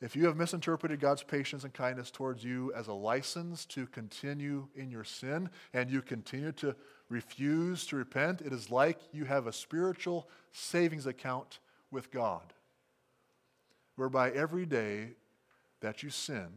If 0.00 0.16
you 0.16 0.26
have 0.26 0.36
misinterpreted 0.36 1.00
God's 1.00 1.22
patience 1.22 1.64
and 1.64 1.72
kindness 1.72 2.10
towards 2.10 2.44
you 2.44 2.72
as 2.74 2.88
a 2.88 2.92
license 2.92 3.64
to 3.66 3.86
continue 3.86 4.66
in 4.74 4.90
your 4.90 5.04
sin 5.04 5.48
and 5.72 5.88
you 5.88 6.02
continue 6.02 6.52
to 6.52 6.74
refuse 7.08 7.86
to 7.86 7.96
repent, 7.96 8.40
it 8.42 8.52
is 8.52 8.70
like 8.70 8.98
you 9.12 9.24
have 9.24 9.46
a 9.46 9.52
spiritual 9.52 10.28
savings 10.52 11.06
account 11.06 11.60
with 11.90 12.10
God, 12.10 12.52
whereby 13.96 14.30
every 14.32 14.66
day 14.66 15.10
that 15.80 16.02
you 16.02 16.10
sin 16.10 16.48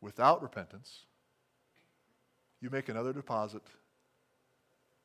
without 0.00 0.40
repentance, 0.40 1.06
you 2.60 2.70
make 2.70 2.88
another 2.88 3.12
deposit, 3.12 3.62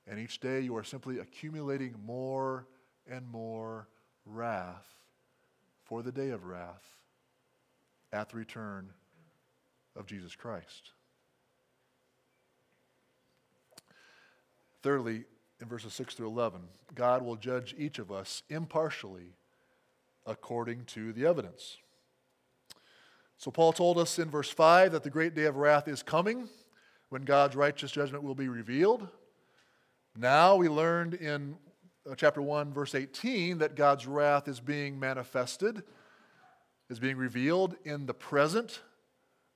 and 0.07 0.19
each 0.19 0.39
day 0.39 0.59
you 0.61 0.75
are 0.75 0.83
simply 0.83 1.19
accumulating 1.19 1.95
more 2.05 2.67
and 3.09 3.27
more 3.27 3.87
wrath 4.25 4.99
for 5.83 6.03
the 6.03 6.11
day 6.11 6.29
of 6.29 6.45
wrath 6.45 6.97
at 8.11 8.29
the 8.29 8.37
return 8.37 8.89
of 9.95 10.05
Jesus 10.05 10.35
Christ. 10.35 10.91
Thirdly, 14.81 15.25
in 15.61 15.67
verses 15.67 15.93
6 15.93 16.15
through 16.15 16.27
11, 16.27 16.61
God 16.93 17.23
will 17.23 17.35
judge 17.35 17.73
each 17.77 17.97
of 17.97 18.11
us 18.11 18.43
impartially 18.49 19.33
according 20.25 20.85
to 20.85 21.13
the 21.13 21.25
evidence. 21.25 21.77
So, 23.37 23.51
Paul 23.51 23.73
told 23.73 23.97
us 23.97 24.19
in 24.19 24.29
verse 24.29 24.49
5 24.49 24.91
that 24.91 25.03
the 25.03 25.09
great 25.09 25.35
day 25.35 25.45
of 25.45 25.57
wrath 25.57 25.87
is 25.87 26.03
coming 26.03 26.49
when 27.15 27.23
God's 27.23 27.55
righteous 27.55 27.91
judgment 27.93 28.25
will 28.25 28.35
be 28.35 28.49
revealed. 28.49 29.07
Now, 30.17 30.57
we 30.57 30.67
learned 30.67 31.13
in 31.13 31.55
uh, 32.05 32.13
chapter 32.13 32.41
1, 32.41 32.73
verse 32.73 32.93
18, 32.93 33.59
that 33.59 33.77
God's 33.77 34.05
wrath 34.05 34.49
is 34.49 34.59
being 34.59 34.99
manifested 34.99 35.83
is 36.89 36.99
being 36.99 37.15
revealed 37.15 37.77
in 37.85 38.05
the 38.05 38.13
present 38.13 38.81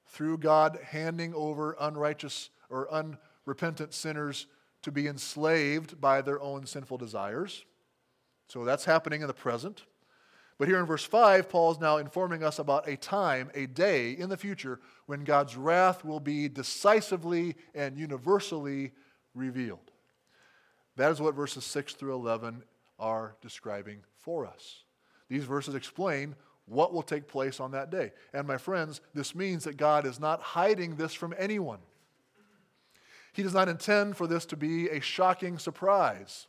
through 0.07 0.37
God 0.37 0.79
handing 0.85 1.33
over 1.33 1.75
unrighteous 1.81 2.49
or 2.69 2.87
unrepentant 2.93 3.93
sinners 3.93 4.47
to 4.83 4.89
be 4.93 5.05
enslaved 5.05 5.99
by 5.99 6.21
their 6.21 6.41
own 6.41 6.65
sinful 6.65 6.97
desires. 6.97 7.65
So 8.47 8.63
that's 8.63 8.85
happening 8.85 9.19
in 9.19 9.27
the 9.27 9.33
present. 9.33 9.83
But 10.59 10.67
here 10.67 10.79
in 10.79 10.85
verse 10.85 11.05
5, 11.05 11.47
Paul 11.47 11.71
is 11.71 11.79
now 11.79 11.97
informing 11.97 12.43
us 12.43 12.59
about 12.59 12.87
a 12.87 12.97
time, 12.97 13.49
a 13.55 13.65
day 13.65 14.11
in 14.11 14.27
the 14.27 14.35
future 14.35 14.81
when 15.05 15.23
God's 15.23 15.55
wrath 15.55 16.03
will 16.03 16.19
be 16.19 16.49
decisively 16.49 17.55
and 17.73 17.97
universally 17.97 18.91
revealed. 19.33 19.91
That 20.97 21.11
is 21.11 21.21
what 21.21 21.33
verses 21.33 21.63
6 21.63 21.93
through 21.93 22.13
11 22.13 22.61
are 22.99 23.37
describing 23.41 24.01
for 24.17 24.45
us. 24.45 24.83
These 25.29 25.45
verses 25.45 25.75
explain 25.75 26.35
what 26.65 26.93
will 26.93 27.03
take 27.03 27.29
place 27.29 27.61
on 27.61 27.71
that 27.71 27.89
day. 27.89 28.11
And 28.33 28.45
my 28.45 28.57
friends, 28.57 28.99
this 29.13 29.33
means 29.33 29.63
that 29.63 29.77
God 29.77 30.05
is 30.05 30.19
not 30.19 30.41
hiding 30.41 30.97
this 30.97 31.13
from 31.13 31.33
anyone. 31.37 31.79
He 33.31 33.43
does 33.43 33.53
not 33.53 33.69
intend 33.69 34.17
for 34.17 34.27
this 34.27 34.45
to 34.47 34.57
be 34.57 34.89
a 34.89 34.99
shocking 34.99 35.57
surprise. 35.57 36.47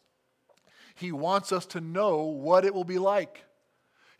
He 0.97 1.13
wants 1.13 1.53
us 1.53 1.65
to 1.67 1.81
know 1.81 2.25
what 2.25 2.65
it 2.65 2.75
will 2.75 2.83
be 2.83 2.99
like. 2.99 3.45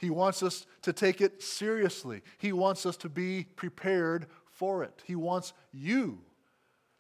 He 0.01 0.09
wants 0.09 0.43
us 0.43 0.67
to 0.83 0.95
take 0.95 1.21
it 1.21 1.43
seriously. 1.43 2.23
He 2.39 2.53
wants 2.55 2.87
us 2.87 2.97
to 2.99 3.11
be 3.11 3.45
prepared 3.55 4.27
for 4.51 4.83
it. 4.83 5.03
He 5.07 5.15
wants 5.15 5.53
you 5.73 6.21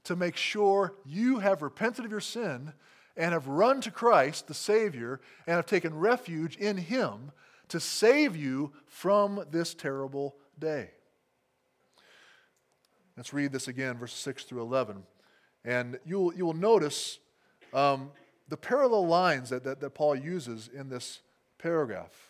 to 0.04 0.16
make 0.16 0.36
sure 0.36 0.94
you 1.06 1.38
have 1.38 1.62
repented 1.62 2.04
of 2.04 2.10
your 2.10 2.20
sin 2.20 2.74
and 3.16 3.32
have 3.32 3.48
run 3.48 3.80
to 3.80 3.90
Christ, 3.90 4.48
the 4.48 4.54
Savior, 4.54 5.20
and 5.46 5.56
have 5.56 5.64
taken 5.64 5.98
refuge 5.98 6.56
in 6.56 6.76
Him 6.76 7.32
to 7.68 7.80
save 7.80 8.36
you 8.36 8.72
from 8.86 9.44
this 9.50 9.72
terrible 9.72 10.36
day. 10.58 10.90
Let's 13.16 13.32
read 13.32 13.50
this 13.50 13.66
again, 13.66 13.96
verses 13.96 14.18
6 14.18 14.44
through 14.44 14.60
11. 14.60 15.04
And 15.64 15.98
you'll, 16.04 16.34
you 16.34 16.44
will 16.44 16.52
notice 16.52 17.18
um, 17.72 18.10
the 18.48 18.56
parallel 18.58 19.06
lines 19.06 19.50
that, 19.50 19.64
that, 19.64 19.80
that 19.80 19.94
Paul 19.94 20.16
uses 20.16 20.68
in 20.68 20.90
this 20.90 21.20
paragraph. 21.58 22.29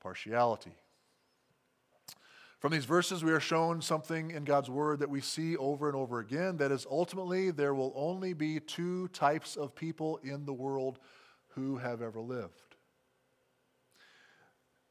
partiality. 0.00 0.72
From 2.60 2.72
these 2.72 2.84
verses, 2.84 3.24
we 3.24 3.32
are 3.32 3.40
shown 3.40 3.80
something 3.80 4.32
in 4.32 4.44
God's 4.44 4.68
Word 4.68 4.98
that 4.98 5.08
we 5.08 5.22
see 5.22 5.56
over 5.56 5.88
and 5.88 5.96
over 5.96 6.20
again 6.20 6.58
that 6.58 6.70
is 6.70 6.86
ultimately 6.90 7.50
there 7.50 7.74
will 7.74 7.92
only 7.96 8.34
be 8.34 8.60
two 8.60 9.08
types 9.08 9.56
of 9.56 9.74
people 9.74 10.18
in 10.22 10.44
the 10.44 10.52
world 10.52 10.98
who 11.54 11.78
have 11.78 12.02
ever 12.02 12.20
lived. 12.20 12.76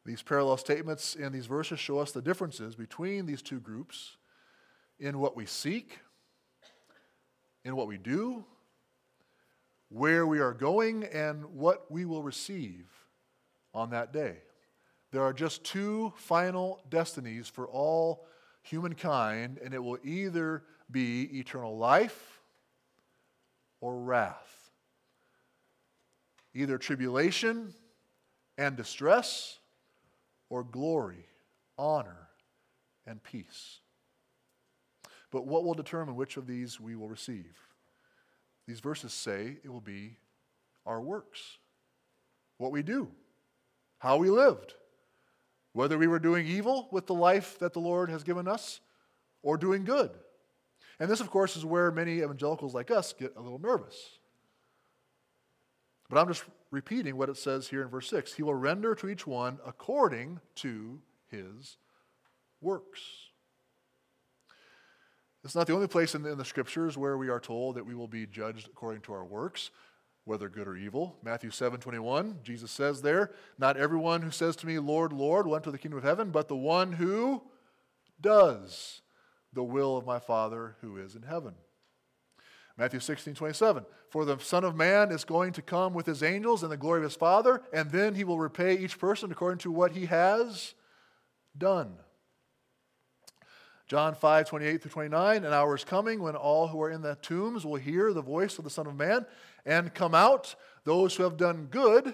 These 0.03 0.23
parallel 0.23 0.57
statements 0.57 1.15
in 1.15 1.31
these 1.31 1.45
verses 1.45 1.79
show 1.79 1.99
us 1.99 2.11
the 2.11 2.23
differences 2.23 2.75
between 2.75 3.27
these 3.27 3.43
two 3.43 3.59
groups 3.59 4.17
in 4.99 5.19
what 5.19 5.35
we 5.35 5.45
seek, 5.45 5.99
in 7.63 7.75
what 7.75 7.87
we 7.87 7.99
do, 7.99 8.43
where 9.89 10.25
we 10.25 10.39
are 10.39 10.53
going, 10.53 11.03
and 11.03 11.45
what 11.45 11.91
we 11.91 12.05
will 12.05 12.23
receive 12.23 12.87
on 13.75 13.91
that 13.91 14.11
day. 14.11 14.37
There 15.11 15.23
are 15.23 15.33
just 15.33 15.63
two 15.63 16.13
final 16.17 16.83
destinies 16.89 17.47
for 17.47 17.67
all 17.67 18.27
humankind, 18.61 19.59
and 19.63 19.73
it 19.73 19.83
will 19.83 19.97
either 20.03 20.63
be 20.91 21.39
eternal 21.39 21.77
life 21.77 22.41
or 23.81 23.99
wrath. 23.99 24.71
Either 26.53 26.77
tribulation 26.77 27.73
and 28.57 28.75
distress 28.75 29.59
or 30.49 30.63
glory, 30.63 31.25
honor, 31.77 32.27
and 33.07 33.23
peace. 33.23 33.79
But 35.31 35.45
what 35.45 35.63
will 35.63 35.75
determine 35.75 36.15
which 36.15 36.37
of 36.37 36.47
these 36.47 36.79
we 36.79 36.95
will 36.95 37.07
receive? 37.07 37.57
These 38.67 38.79
verses 38.79 39.13
say 39.13 39.57
it 39.63 39.69
will 39.69 39.81
be 39.81 40.17
our 40.85 41.01
works, 41.01 41.57
what 42.57 42.71
we 42.71 42.83
do, 42.83 43.09
how 43.99 44.17
we 44.17 44.29
lived, 44.29 44.73
whether 45.79 45.97
we 45.97 46.07
were 46.07 46.19
doing 46.19 46.45
evil 46.45 46.89
with 46.91 47.07
the 47.07 47.13
life 47.13 47.57
that 47.59 47.71
the 47.71 47.79
Lord 47.79 48.09
has 48.09 48.21
given 48.21 48.49
us 48.49 48.81
or 49.41 49.55
doing 49.55 49.85
good. 49.85 50.11
And 50.99 51.09
this, 51.09 51.21
of 51.21 51.31
course, 51.31 51.55
is 51.55 51.63
where 51.63 51.89
many 51.89 52.17
evangelicals 52.17 52.73
like 52.73 52.91
us 52.91 53.13
get 53.13 53.33
a 53.37 53.41
little 53.41 53.59
nervous. 53.59 53.95
But 56.09 56.19
I'm 56.19 56.27
just 56.27 56.43
repeating 56.69 57.15
what 57.15 57.29
it 57.29 57.37
says 57.37 57.69
here 57.69 57.81
in 57.81 57.87
verse 57.87 58.09
6 58.09 58.33
He 58.33 58.43
will 58.43 58.55
render 58.55 58.93
to 58.95 59.07
each 59.07 59.25
one 59.25 59.57
according 59.65 60.41
to 60.55 60.99
his 61.31 61.77
works. 62.59 62.99
It's 65.45 65.55
not 65.55 65.65
the 65.65 65.75
only 65.75 65.87
place 65.87 66.13
in 66.13 66.23
the, 66.23 66.31
in 66.33 66.37
the 66.37 66.43
scriptures 66.43 66.97
where 66.97 67.17
we 67.17 67.29
are 67.29 67.39
told 67.39 67.75
that 67.75 67.85
we 67.85 67.95
will 67.95 68.09
be 68.09 68.25
judged 68.25 68.67
according 68.67 69.03
to 69.03 69.13
our 69.13 69.23
works, 69.23 69.71
whether 70.29 70.47
good 70.47 70.67
or 70.67 70.77
evil. 70.77 71.17
Matthew 71.23 71.49
7 71.49 71.79
21, 71.79 72.37
Jesus 72.43 72.69
says 72.69 73.01
there, 73.01 73.31
Not 73.57 73.77
everyone 73.77 74.21
who 74.21 74.29
says 74.29 74.55
to 74.57 74.67
me, 74.67 74.77
Lord, 74.77 75.11
Lord, 75.11 75.47
will 75.47 75.55
enter 75.55 75.71
the 75.71 75.79
kingdom 75.79 75.97
of 75.97 76.03
heaven, 76.03 76.29
but 76.29 76.47
the 76.47 76.55
one 76.55 76.93
who 76.93 77.41
does 78.21 79.01
the 79.53 79.63
will 79.63 79.97
of 79.97 80.05
my 80.05 80.19
Father 80.19 80.75
who 80.81 80.97
is 80.97 81.15
in 81.15 81.23
heaven. 81.23 81.55
Matthew 82.77 82.99
16, 82.99 83.33
27. 83.33 83.83
For 84.11 84.23
the 84.23 84.37
Son 84.37 84.63
of 84.63 84.75
Man 84.75 85.11
is 85.11 85.23
going 85.25 85.51
to 85.53 85.63
come 85.63 85.95
with 85.95 86.05
his 86.05 86.21
angels 86.21 86.63
in 86.63 86.69
the 86.69 86.77
glory 86.77 86.99
of 86.99 87.05
his 87.05 87.15
Father, 87.15 87.63
and 87.73 87.89
then 87.89 88.13
he 88.13 88.23
will 88.23 88.39
repay 88.39 88.77
each 88.77 88.99
person 88.99 89.31
according 89.31 89.57
to 89.59 89.71
what 89.71 89.93
he 89.93 90.05
has 90.05 90.75
done. 91.57 91.97
John 93.87 94.13
5, 94.13 94.47
28 94.47 94.83
through 94.83 94.91
29. 94.91 95.43
An 95.43 95.51
hour 95.51 95.75
is 95.75 95.83
coming 95.83 96.21
when 96.21 96.35
all 96.35 96.67
who 96.67 96.79
are 96.79 96.91
in 96.91 97.01
the 97.01 97.15
tombs 97.15 97.65
will 97.65 97.75
hear 97.75 98.13
the 98.13 98.21
voice 98.21 98.59
of 98.59 98.63
the 98.63 98.69
Son 98.69 98.85
of 98.85 98.95
Man 98.95 99.25
and 99.65 99.93
come 99.93 100.15
out, 100.15 100.55
those 100.83 101.15
who 101.15 101.23
have 101.23 101.37
done 101.37 101.67
good 101.69 102.13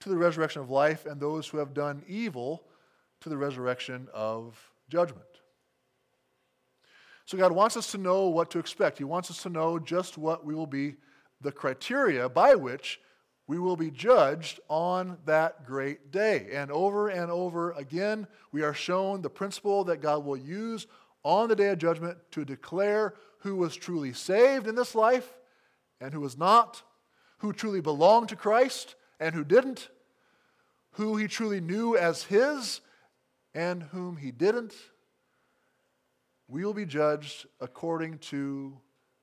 to 0.00 0.08
the 0.08 0.16
resurrection 0.16 0.62
of 0.62 0.70
life, 0.70 1.06
and 1.06 1.20
those 1.20 1.48
who 1.48 1.58
have 1.58 1.74
done 1.74 2.02
evil 2.06 2.64
to 3.20 3.28
the 3.28 3.36
resurrection 3.36 4.08
of 4.14 4.56
judgment. 4.88 5.24
So 7.26 7.36
God 7.36 7.52
wants 7.52 7.76
us 7.76 7.90
to 7.92 7.98
know 7.98 8.28
what 8.28 8.50
to 8.52 8.58
expect. 8.58 8.98
He 8.98 9.04
wants 9.04 9.30
us 9.30 9.42
to 9.42 9.50
know 9.50 9.78
just 9.78 10.16
what 10.16 10.46
we 10.46 10.54
will 10.54 10.66
be, 10.66 10.96
the 11.40 11.52
criteria 11.52 12.28
by 12.28 12.54
which 12.54 13.00
we 13.46 13.58
will 13.58 13.76
be 13.76 13.90
judged 13.90 14.60
on 14.68 15.18
that 15.24 15.66
great 15.66 16.10
day. 16.12 16.48
And 16.52 16.70
over 16.70 17.08
and 17.08 17.30
over 17.30 17.72
again, 17.72 18.26
we 18.52 18.62
are 18.62 18.74
shown 18.74 19.20
the 19.20 19.30
principle 19.30 19.84
that 19.84 20.00
God 20.00 20.24
will 20.24 20.36
use 20.36 20.86
on 21.22 21.48
the 21.48 21.56
day 21.56 21.68
of 21.68 21.78
judgment 21.78 22.18
to 22.30 22.44
declare 22.44 23.14
who 23.40 23.56
was 23.56 23.74
truly 23.74 24.12
saved 24.12 24.66
in 24.66 24.74
this 24.74 24.94
life 24.94 25.37
and 26.00 26.12
who 26.12 26.20
was 26.20 26.38
not, 26.38 26.82
who 27.38 27.52
truly 27.52 27.80
belonged 27.80 28.28
to 28.30 28.36
Christ 28.36 28.94
and 29.20 29.34
who 29.34 29.44
didn't, 29.44 29.88
who 30.92 31.16
he 31.16 31.28
truly 31.28 31.60
knew 31.60 31.96
as 31.96 32.24
his 32.24 32.80
and 33.54 33.82
whom 33.84 34.16
he 34.16 34.30
didn't 34.30 34.74
we 36.48 36.64
will 36.64 36.74
be 36.74 36.86
judged 36.86 37.46
according 37.60 38.18
to 38.18 38.76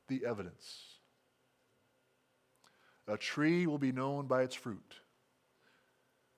the 0.08 0.24
evidence. 0.26 0.84
A 3.08 3.18
tree 3.18 3.66
will 3.68 3.80
be 3.80 3.92
known 3.92 4.28
by 4.28 4.44
its 4.44 4.56
fruit. 4.56 4.96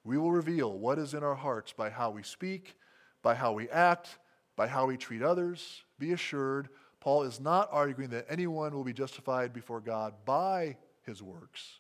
We 0.04 0.17
will 0.17 0.32
reveal 0.32 0.78
what 0.78 0.97
is 0.97 1.13
in 1.13 1.23
our 1.23 1.36
hearts 1.36 1.73
by 1.73 1.89
how 1.89 2.12
we 2.12 2.23
speak, 2.23 2.76
by 3.21 3.36
how 3.36 3.52
we 3.52 3.69
act, 3.69 4.17
by 4.56 4.67
how 4.67 4.86
we 4.86 4.95
treat 4.95 5.21
others. 5.21 5.84
Be 6.00 6.13
assured, 6.13 6.69
Paul 6.99 7.23
is 7.23 7.39
not 7.39 7.69
arguing 7.71 8.10
that 8.12 8.25
anyone 8.29 8.73
will 8.73 8.83
be 8.83 8.93
justified 8.93 9.53
before 9.53 9.81
God 9.81 10.13
by 10.25 10.77
his 11.05 11.21
works. 11.21 11.79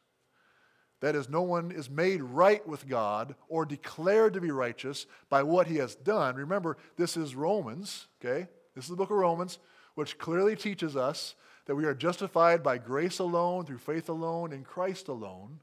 That 0.99 1.15
is, 1.15 1.29
no 1.29 1.43
one 1.43 1.71
is 1.71 1.89
made 1.89 2.23
right 2.23 2.67
with 2.67 2.87
God 2.87 3.35
or 3.49 3.65
declared 3.65 4.33
to 4.33 4.41
be 4.41 4.49
righteous 4.49 5.05
by 5.29 5.43
what 5.43 5.67
he 5.67 5.77
has 5.77 5.95
done. 5.95 6.35
Remember, 6.35 6.77
this 6.95 7.15
is 7.15 7.35
Romans, 7.35 8.07
okay? 8.19 8.47
This 8.73 8.85
is 8.85 8.89
the 8.89 8.95
book 8.95 9.11
of 9.11 9.17
Romans, 9.17 9.59
which 9.95 10.17
clearly 10.17 10.55
teaches 10.55 10.95
us 10.95 11.35
that 11.65 11.75
we 11.75 11.85
are 11.85 11.93
justified 11.93 12.63
by 12.63 12.77
grace 12.77 13.19
alone, 13.19 13.65
through 13.65 13.77
faith 13.77 14.09
alone, 14.09 14.51
in 14.51 14.63
Christ 14.63 15.07
alone. 15.07 15.59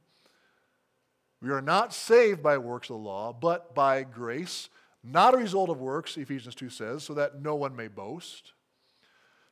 We 1.40 1.50
are 1.50 1.62
not 1.62 1.92
saved 1.92 2.42
by 2.42 2.58
works 2.58 2.88
of 2.88 2.96
the 2.96 3.02
law, 3.02 3.32
but 3.32 3.74
by 3.74 4.02
grace, 4.02 4.68
not 5.02 5.34
a 5.34 5.38
result 5.38 5.68
of 5.68 5.80
works, 5.80 6.16
Ephesians 6.16 6.54
2 6.54 6.70
says, 6.70 7.02
so 7.02 7.14
that 7.14 7.42
no 7.42 7.54
one 7.54 7.76
may 7.76 7.88
boast. 7.88 8.53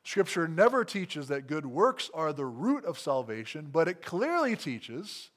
Scripture 0.03 0.47
never 0.47 0.83
teaches 0.83 1.29
that 1.29 1.47
good 1.47 1.65
works 1.65 2.09
are 2.13 2.33
the 2.33 2.45
root 2.45 2.83
of 2.83 2.99
salvation, 2.99 3.69
but 3.71 3.87
it 3.87 4.01
clearly 4.01 4.55
teaches 4.55 5.29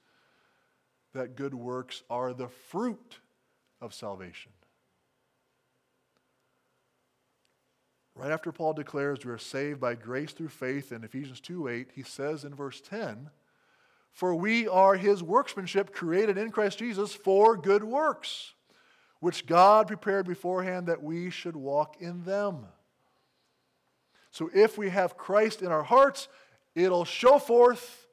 that 1.14 1.37
good 1.37 1.55
works 1.55 2.02
are 2.11 2.33
the 2.33 2.48
fruit 2.48 3.20
of 3.81 3.94
salvation. 3.94 4.52
Right 8.16 8.33
after 8.33 8.50
Paul 8.50 8.72
declares 8.72 9.24
we 9.24 9.31
are 9.31 9.38
saved 9.38 9.79
by 9.79 9.94
grace 9.94 10.33
through 10.33 10.48
faith 10.48 10.90
in 10.90 11.05
Ephesians 11.05 11.38
2 11.40 11.68
8, 11.68 11.90
he 11.94 12.02
says 12.02 12.44
in 12.44 12.55
verse 12.55 12.81
10, 12.81 13.31
For 14.11 14.35
we 14.35 14.66
are 14.66 14.96
his 14.96 15.22
workmanship 15.22 15.92
created 15.92 16.38
in 16.38 16.50
Christ 16.50 16.79
Jesus 16.79 17.12
for 17.12 17.57
good 17.57 17.85
works, 17.85 18.55
which 19.20 19.46
God 19.46 19.87
prepared 19.87 20.26
beforehand 20.26 20.87
that 20.87 21.02
we 21.02 21.31
should 21.31 21.57
walk 21.57 21.98
in 22.00 22.24
them. 22.24 22.66
So 24.37 24.51
if 24.53 24.77
we 24.77 24.90
have 24.90 25.16
Christ 25.16 25.62
in 25.62 25.68
our 25.68 25.83
hearts, 25.83 26.29
it'll 26.75 27.07
show 27.07 27.38
forth 27.38 28.07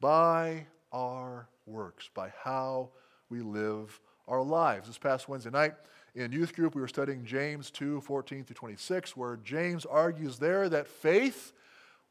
by 0.00 0.68
our 0.92 1.48
works, 1.66 2.08
by 2.14 2.32
how 2.44 2.90
we 3.28 3.40
live 3.40 3.98
our 4.28 4.40
lives. 4.40 4.86
This 4.86 4.96
past 4.96 5.28
Wednesday 5.28 5.50
night, 5.50 5.74
in 6.14 6.30
youth 6.30 6.54
group, 6.54 6.76
we 6.76 6.80
were 6.80 6.86
studying 6.86 7.24
James 7.24 7.72
2 7.72 8.00
14 8.02 8.44
through 8.44 8.54
26, 8.54 9.16
where 9.16 9.36
James 9.38 9.84
argues 9.84 10.38
there 10.38 10.68
that 10.68 10.86
faith 10.86 11.52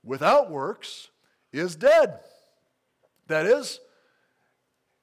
without 0.04 0.52
works 0.52 1.08
is 1.54 1.77
dead. 1.77 2.19
That 3.27 3.46
is, 3.46 3.79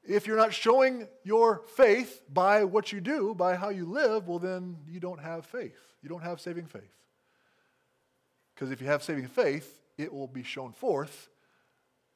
if 0.06 0.26
you're 0.26 0.36
not 0.36 0.52
showing 0.52 1.08
your 1.22 1.62
faith 1.74 2.20
by 2.30 2.64
what 2.64 2.92
you 2.92 3.00
do, 3.00 3.34
by 3.34 3.56
how 3.56 3.70
you 3.70 3.86
live, 3.86 4.28
well, 4.28 4.38
then 4.38 4.76
you 4.86 5.00
don't 5.00 5.20
have 5.20 5.46
faith. 5.46 5.80
You 6.02 6.10
don't 6.10 6.22
have 6.22 6.38
saving 6.38 6.66
faith. 6.66 6.94
Because 8.54 8.70
if 8.70 8.80
you 8.80 8.86
have 8.86 9.02
saving 9.02 9.26
faith, 9.26 9.80
it 9.98 10.12
will 10.12 10.28
be 10.28 10.42
shown 10.42 10.72
forth 10.72 11.28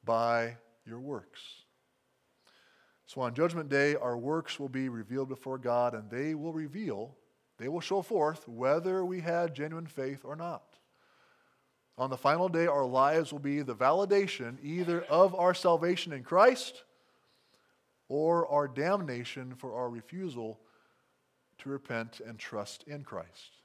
by 0.03 0.57
your 0.85 0.99
works. 0.99 1.39
So 3.05 3.21
on 3.21 3.33
Judgment 3.33 3.69
Day, 3.69 3.95
our 3.95 4.17
works 4.17 4.59
will 4.59 4.69
be 4.69 4.87
revealed 4.87 5.29
before 5.29 5.57
God, 5.57 5.93
and 5.93 6.09
they 6.09 6.35
will 6.35 6.53
reveal, 6.53 7.15
they 7.57 7.67
will 7.67 7.81
show 7.81 8.01
forth 8.01 8.47
whether 8.47 9.03
we 9.03 9.19
had 9.19 9.55
genuine 9.55 9.87
faith 9.87 10.21
or 10.23 10.35
not. 10.35 10.63
On 11.97 12.09
the 12.09 12.17
final 12.17 12.47
day, 12.47 12.67
our 12.67 12.85
lives 12.85 13.33
will 13.33 13.39
be 13.39 13.61
the 13.61 13.75
validation 13.75 14.57
either 14.63 15.01
of 15.03 15.35
our 15.35 15.53
salvation 15.53 16.13
in 16.13 16.23
Christ 16.23 16.83
or 18.07 18.47
our 18.47 18.67
damnation 18.67 19.53
for 19.55 19.75
our 19.75 19.89
refusal 19.89 20.59
to 21.57 21.69
repent 21.69 22.21
and 22.25 22.39
trust 22.39 22.83
in 22.83 23.03
Christ. 23.03 23.58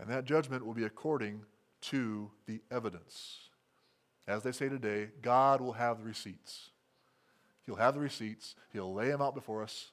And 0.00 0.08
that 0.08 0.24
judgment 0.24 0.64
will 0.64 0.72
be 0.72 0.84
according 0.84 1.42
to 1.82 2.30
the 2.46 2.60
evidence. 2.70 3.50
as 4.26 4.42
they 4.42 4.52
say 4.52 4.68
today, 4.68 5.08
God 5.22 5.60
will 5.60 5.72
have 5.72 5.98
the 5.98 6.04
receipts. 6.04 6.70
He'll 7.66 7.76
have 7.76 7.94
the 7.94 8.00
receipts, 8.00 8.54
He'll 8.72 8.94
lay 8.94 9.08
them 9.08 9.20
out 9.20 9.34
before 9.34 9.62
us. 9.62 9.90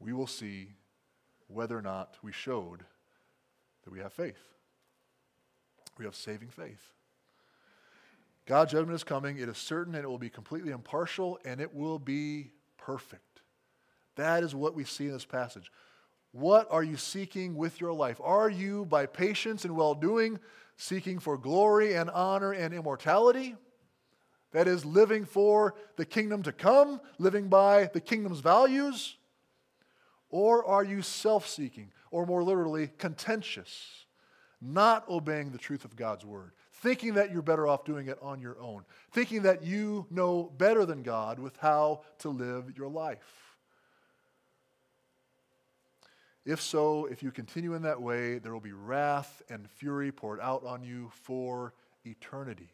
We 0.00 0.12
will 0.12 0.26
see 0.26 0.68
whether 1.48 1.76
or 1.76 1.82
not 1.82 2.16
we 2.22 2.32
showed 2.32 2.84
that 3.84 3.92
we 3.92 3.98
have 3.98 4.12
faith. 4.12 4.54
We 5.98 6.04
have 6.04 6.14
saving 6.14 6.48
faith. 6.48 6.92
God's 8.46 8.72
judgment 8.72 8.94
is 8.94 9.04
coming. 9.04 9.38
It 9.38 9.48
is 9.48 9.58
certain 9.58 9.94
and 9.94 10.04
it 10.04 10.08
will 10.08 10.18
be 10.18 10.30
completely 10.30 10.72
impartial 10.72 11.38
and 11.44 11.60
it 11.60 11.74
will 11.74 11.98
be 11.98 12.52
perfect. 12.78 13.42
That 14.16 14.42
is 14.42 14.54
what 14.54 14.74
we 14.74 14.84
see 14.84 15.06
in 15.06 15.12
this 15.12 15.24
passage. 15.24 15.70
What 16.38 16.68
are 16.70 16.84
you 16.84 16.96
seeking 16.96 17.56
with 17.56 17.80
your 17.80 17.92
life? 17.92 18.20
Are 18.22 18.48
you, 18.48 18.84
by 18.84 19.06
patience 19.06 19.64
and 19.64 19.74
well 19.74 19.94
doing, 19.94 20.38
seeking 20.76 21.18
for 21.18 21.36
glory 21.36 21.94
and 21.94 22.08
honor 22.10 22.52
and 22.52 22.72
immortality? 22.72 23.56
That 24.52 24.68
is, 24.68 24.84
living 24.84 25.24
for 25.24 25.74
the 25.96 26.04
kingdom 26.04 26.44
to 26.44 26.52
come, 26.52 27.00
living 27.18 27.48
by 27.48 27.90
the 27.92 28.00
kingdom's 28.00 28.38
values? 28.38 29.16
Or 30.30 30.64
are 30.64 30.84
you 30.84 31.02
self 31.02 31.48
seeking, 31.48 31.90
or 32.12 32.24
more 32.24 32.44
literally, 32.44 32.90
contentious, 32.98 34.06
not 34.60 35.08
obeying 35.08 35.50
the 35.50 35.58
truth 35.58 35.84
of 35.84 35.96
God's 35.96 36.24
word, 36.24 36.52
thinking 36.72 37.14
that 37.14 37.32
you're 37.32 37.42
better 37.42 37.66
off 37.66 37.84
doing 37.84 38.06
it 38.06 38.18
on 38.22 38.40
your 38.40 38.60
own, 38.60 38.84
thinking 39.10 39.42
that 39.42 39.64
you 39.64 40.06
know 40.08 40.52
better 40.56 40.86
than 40.86 41.02
God 41.02 41.40
with 41.40 41.56
how 41.56 42.02
to 42.20 42.28
live 42.28 42.76
your 42.76 42.88
life? 42.88 43.47
If 46.48 46.62
so, 46.62 47.04
if 47.04 47.22
you 47.22 47.30
continue 47.30 47.74
in 47.74 47.82
that 47.82 48.00
way, 48.00 48.38
there 48.38 48.54
will 48.54 48.60
be 48.60 48.72
wrath 48.72 49.42
and 49.50 49.68
fury 49.68 50.10
poured 50.10 50.40
out 50.40 50.64
on 50.64 50.82
you 50.82 51.10
for 51.12 51.74
eternity. 52.06 52.70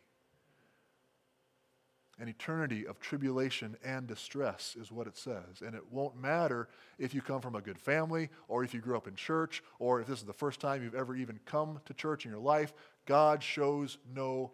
An 2.21 2.29
eternity 2.29 2.87
of 2.87 3.01
tribulation 3.01 3.77
and 3.85 4.07
distress 4.07 4.77
is 4.81 4.93
what 4.93 5.09
it 5.09 5.17
says. 5.17 5.61
And 5.61 5.75
it 5.75 5.83
won't 5.91 6.17
matter 6.17 6.69
if 7.01 7.15
you 7.15 7.21
come 7.21 7.41
from 7.41 7.57
a 7.57 7.61
good 7.61 7.77
family 7.77 8.29
or 8.47 8.63
if 8.63 8.75
you 8.75 8.81
grew 8.81 8.97
up 8.97 9.09
in 9.09 9.17
church 9.17 9.61
or 9.81 10.01
if 10.01 10.07
this 10.07 10.21
is 10.21 10.25
the 10.25 10.33
first 10.33 10.61
time 10.61 10.85
you've 10.85 10.95
ever 10.95 11.17
even 11.17 11.41
come 11.45 11.81
to 11.87 11.95
church 11.95 12.27
in 12.27 12.31
your 12.31 12.41
life. 12.41 12.73
God 13.07 13.43
shows 13.43 13.99
no 14.15 14.53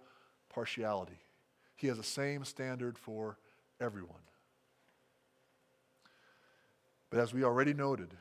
partiality. 0.49 1.21
He 1.77 1.89
has 1.89 1.99
the 1.99 2.03
same 2.03 2.43
standard 2.47 2.97
for 2.97 3.37
everyone. 3.83 4.23
But 7.11 7.21
as 7.21 7.35
we 7.35 7.45
already 7.45 7.75
noted 7.75 8.15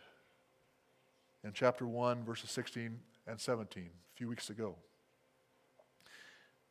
in 1.44 1.54
chapter 1.54 1.88
1, 1.88 2.24
verses 2.24 2.52
16 2.52 3.00
and 3.28 3.40
17, 3.40 3.84
a 3.84 4.18
few 4.18 4.28
weeks 4.28 4.50
ago, 4.50 4.76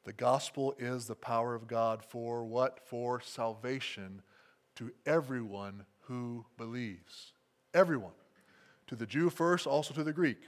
the 0.04 0.12
gospel 0.12 0.74
is 0.78 1.06
the 1.06 1.14
power 1.14 1.54
of 1.54 1.66
God 1.66 2.02
for 2.02 2.44
what? 2.44 2.80
For 2.86 3.20
salvation 3.20 4.22
to 4.76 4.90
everyone 5.04 5.84
who 6.02 6.46
believes. 6.56 7.32
Everyone. 7.74 8.12
To 8.86 8.96
the 8.96 9.06
Jew 9.06 9.28
first, 9.28 9.66
also 9.66 9.92
to 9.92 10.04
the 10.04 10.12
Greek. 10.12 10.38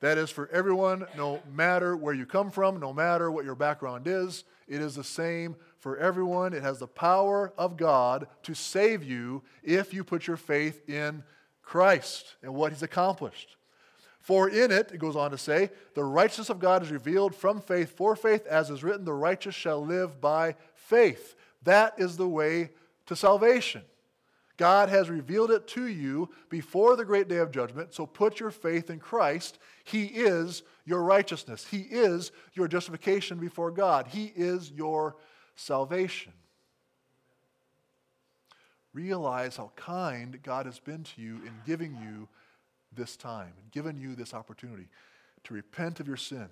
That 0.00 0.18
is 0.18 0.28
for 0.28 0.48
everyone, 0.48 1.06
no 1.16 1.40
matter 1.50 1.96
where 1.96 2.12
you 2.12 2.26
come 2.26 2.50
from, 2.50 2.78
no 2.78 2.92
matter 2.92 3.30
what 3.30 3.46
your 3.46 3.54
background 3.54 4.06
is. 4.06 4.44
It 4.68 4.82
is 4.82 4.94
the 4.94 5.04
same 5.04 5.56
for 5.78 5.96
everyone. 5.96 6.52
It 6.52 6.62
has 6.62 6.78
the 6.78 6.86
power 6.86 7.54
of 7.56 7.78
God 7.78 8.26
to 8.42 8.54
save 8.54 9.02
you 9.02 9.42
if 9.62 9.94
you 9.94 10.04
put 10.04 10.26
your 10.26 10.36
faith 10.36 10.86
in 10.90 11.22
Christ 11.64 12.36
and 12.42 12.54
what 12.54 12.72
he's 12.72 12.82
accomplished. 12.82 13.56
For 14.20 14.48
in 14.48 14.70
it, 14.70 14.90
it 14.92 14.98
goes 14.98 15.16
on 15.16 15.32
to 15.32 15.38
say, 15.38 15.70
the 15.94 16.04
righteousness 16.04 16.48
of 16.48 16.58
God 16.58 16.82
is 16.82 16.90
revealed 16.90 17.34
from 17.34 17.60
faith 17.60 17.94
for 17.94 18.16
faith, 18.16 18.46
as 18.46 18.70
is 18.70 18.82
written, 18.82 19.04
the 19.04 19.12
righteous 19.12 19.54
shall 19.54 19.84
live 19.84 20.20
by 20.20 20.56
faith. 20.74 21.34
That 21.62 21.94
is 21.98 22.16
the 22.16 22.28
way 22.28 22.70
to 23.06 23.16
salvation. 23.16 23.82
God 24.56 24.88
has 24.88 25.10
revealed 25.10 25.50
it 25.50 25.66
to 25.68 25.88
you 25.88 26.30
before 26.48 26.96
the 26.96 27.04
great 27.04 27.28
day 27.28 27.38
of 27.38 27.50
judgment, 27.50 27.92
so 27.92 28.06
put 28.06 28.38
your 28.38 28.50
faith 28.50 28.88
in 28.88 29.00
Christ. 29.00 29.58
He 29.82 30.04
is 30.04 30.62
your 30.86 31.02
righteousness, 31.02 31.66
He 31.70 31.80
is 31.80 32.30
your 32.54 32.68
justification 32.68 33.38
before 33.38 33.70
God, 33.70 34.06
He 34.06 34.32
is 34.36 34.70
your 34.70 35.16
salvation. 35.56 36.32
Realize 38.94 39.56
how 39.56 39.72
kind 39.76 40.40
God 40.42 40.66
has 40.66 40.78
been 40.78 41.02
to 41.02 41.20
you 41.20 41.36
in 41.44 41.52
giving 41.66 41.94
you 41.96 42.28
this 42.96 43.16
time 43.16 43.52
given 43.72 43.98
you 43.98 44.14
this 44.14 44.34
opportunity 44.34 44.88
to 45.42 45.54
repent 45.54 46.00
of 46.00 46.06
your 46.06 46.16
sin, 46.16 46.48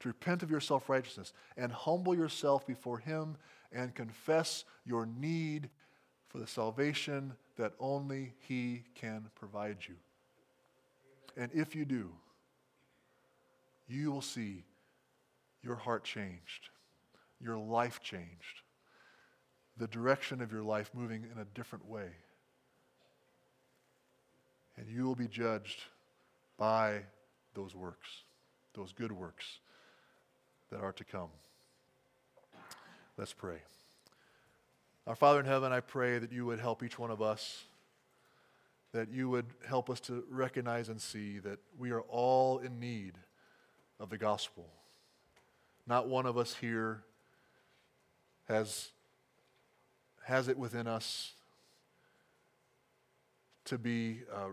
to 0.00 0.08
repent 0.08 0.42
of 0.42 0.50
your 0.50 0.60
self 0.60 0.88
righteousness, 0.88 1.32
and 1.56 1.72
humble 1.72 2.14
yourself 2.14 2.66
before 2.66 2.98
Him 2.98 3.36
and 3.72 3.94
confess 3.94 4.64
your 4.84 5.06
need 5.06 5.70
for 6.28 6.38
the 6.38 6.46
salvation 6.46 7.32
that 7.56 7.72
only 7.80 8.34
He 8.46 8.84
can 8.94 9.26
provide 9.34 9.78
you. 9.88 9.94
And 11.36 11.50
if 11.52 11.74
you 11.74 11.84
do, 11.84 12.10
you 13.88 14.12
will 14.12 14.22
see 14.22 14.64
your 15.62 15.76
heart 15.76 16.04
changed, 16.04 16.70
your 17.40 17.58
life 17.58 18.00
changed, 18.02 18.62
the 19.80 19.88
direction 19.88 20.42
of 20.42 20.52
your 20.52 20.62
life 20.62 20.90
moving 20.94 21.24
in 21.32 21.40
a 21.40 21.44
different 21.54 21.88
way 21.88 22.10
and 24.76 24.86
you 24.88 25.04
will 25.04 25.14
be 25.14 25.26
judged 25.26 25.80
by 26.58 27.00
those 27.54 27.74
works, 27.74 28.08
those 28.74 28.92
good 28.92 29.10
works 29.10 29.58
that 30.70 30.80
are 30.80 30.92
to 30.92 31.04
come. 31.04 31.30
Let's 33.16 33.32
pray. 33.32 33.56
Our 35.06 35.16
Father 35.16 35.40
in 35.40 35.46
heaven, 35.46 35.72
I 35.72 35.80
pray 35.80 36.18
that 36.18 36.30
you 36.30 36.44
would 36.46 36.60
help 36.60 36.82
each 36.82 36.98
one 36.98 37.10
of 37.10 37.20
us, 37.20 37.64
that 38.92 39.10
you 39.10 39.30
would 39.30 39.46
help 39.66 39.88
us 39.88 40.00
to 40.00 40.24
recognize 40.30 40.90
and 40.90 41.00
see 41.00 41.38
that 41.38 41.58
we 41.78 41.90
are 41.90 42.02
all 42.02 42.58
in 42.58 42.78
need 42.80 43.14
of 43.98 44.10
the 44.10 44.18
gospel. 44.18 44.66
Not 45.86 46.06
one 46.06 46.26
of 46.26 46.38
us 46.38 46.54
here 46.54 47.02
has, 48.46 48.90
has 50.30 50.46
it 50.46 50.56
within 50.56 50.86
us 50.86 51.32
to 53.64 53.76
be 53.76 54.20
uh, 54.32 54.50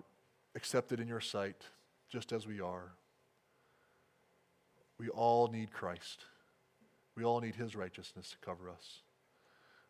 accepted 0.55 0.99
in 0.99 1.07
your 1.07 1.21
sight 1.21 1.61
just 2.09 2.32
as 2.32 2.47
we 2.47 2.59
are. 2.59 2.93
We 4.97 5.09
all 5.09 5.49
need 5.49 5.71
Christ. 5.71 6.25
We 7.15 7.23
all 7.23 7.41
need 7.41 7.53
His 7.53 7.75
righteousness 7.75 8.32
to 8.32 8.38
cover 8.43 8.71
us. 8.71 9.01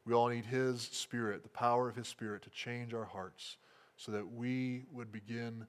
We 0.05 0.13
all 0.13 0.27
need 0.27 0.43
His 0.43 0.81
Spirit, 0.81 1.43
the 1.43 1.49
power 1.49 1.87
of 1.87 1.95
His 1.95 2.09
Spirit, 2.09 2.41
to 2.41 2.49
change 2.49 2.93
our 2.93 3.05
hearts 3.05 3.55
so 3.95 4.11
that 4.11 4.29
we 4.29 4.83
would 4.91 5.09
begin 5.09 5.67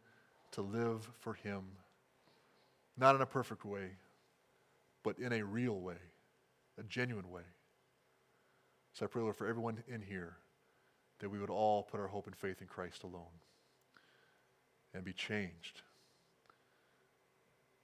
to 0.51 0.63
live 0.63 1.09
for 1.21 1.35
Him. 1.35 1.63
Not 2.97 3.15
in 3.15 3.21
a 3.21 3.27
perfect 3.27 3.65
way, 3.65 3.91
but 5.05 5.17
in 5.21 5.33
a 5.33 5.45
real 5.45 5.79
way, 5.79 6.03
a 6.77 6.83
genuine 6.83 7.31
way. 7.31 7.43
So 8.93 9.05
I 9.05 9.09
pray, 9.09 9.23
Lord, 9.23 9.37
for 9.37 9.47
everyone 9.47 9.83
in 9.87 10.03
here 10.03 10.37
that 11.21 11.29
we 11.29 11.39
would 11.39 11.51
all 11.51 11.83
put 11.83 12.01
our 12.01 12.09
hope 12.09 12.27
and 12.27 12.37
faith 12.37 12.61
in 12.61 12.67
Christ 12.67 13.03
alone 13.05 13.41
and 14.95 15.05
be 15.05 15.13
changed. 15.13 15.83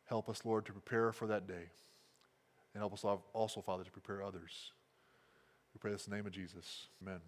Help 0.07 0.29
us, 0.29 0.45
Lord, 0.45 0.67
to 0.67 0.73
prepare 0.73 1.13
for 1.13 1.27
that 1.29 1.47
day. 1.47 1.71
And 2.75 2.81
help 2.81 2.93
us 2.93 3.05
also, 3.33 3.61
Father, 3.61 3.85
to 3.85 3.91
prepare 3.91 4.23
others. 4.23 4.73
We 5.73 5.79
pray 5.79 5.93
this 5.93 6.07
in 6.07 6.11
the 6.11 6.17
name 6.17 6.27
of 6.27 6.33
Jesus. 6.33 6.89
Amen. 7.03 7.21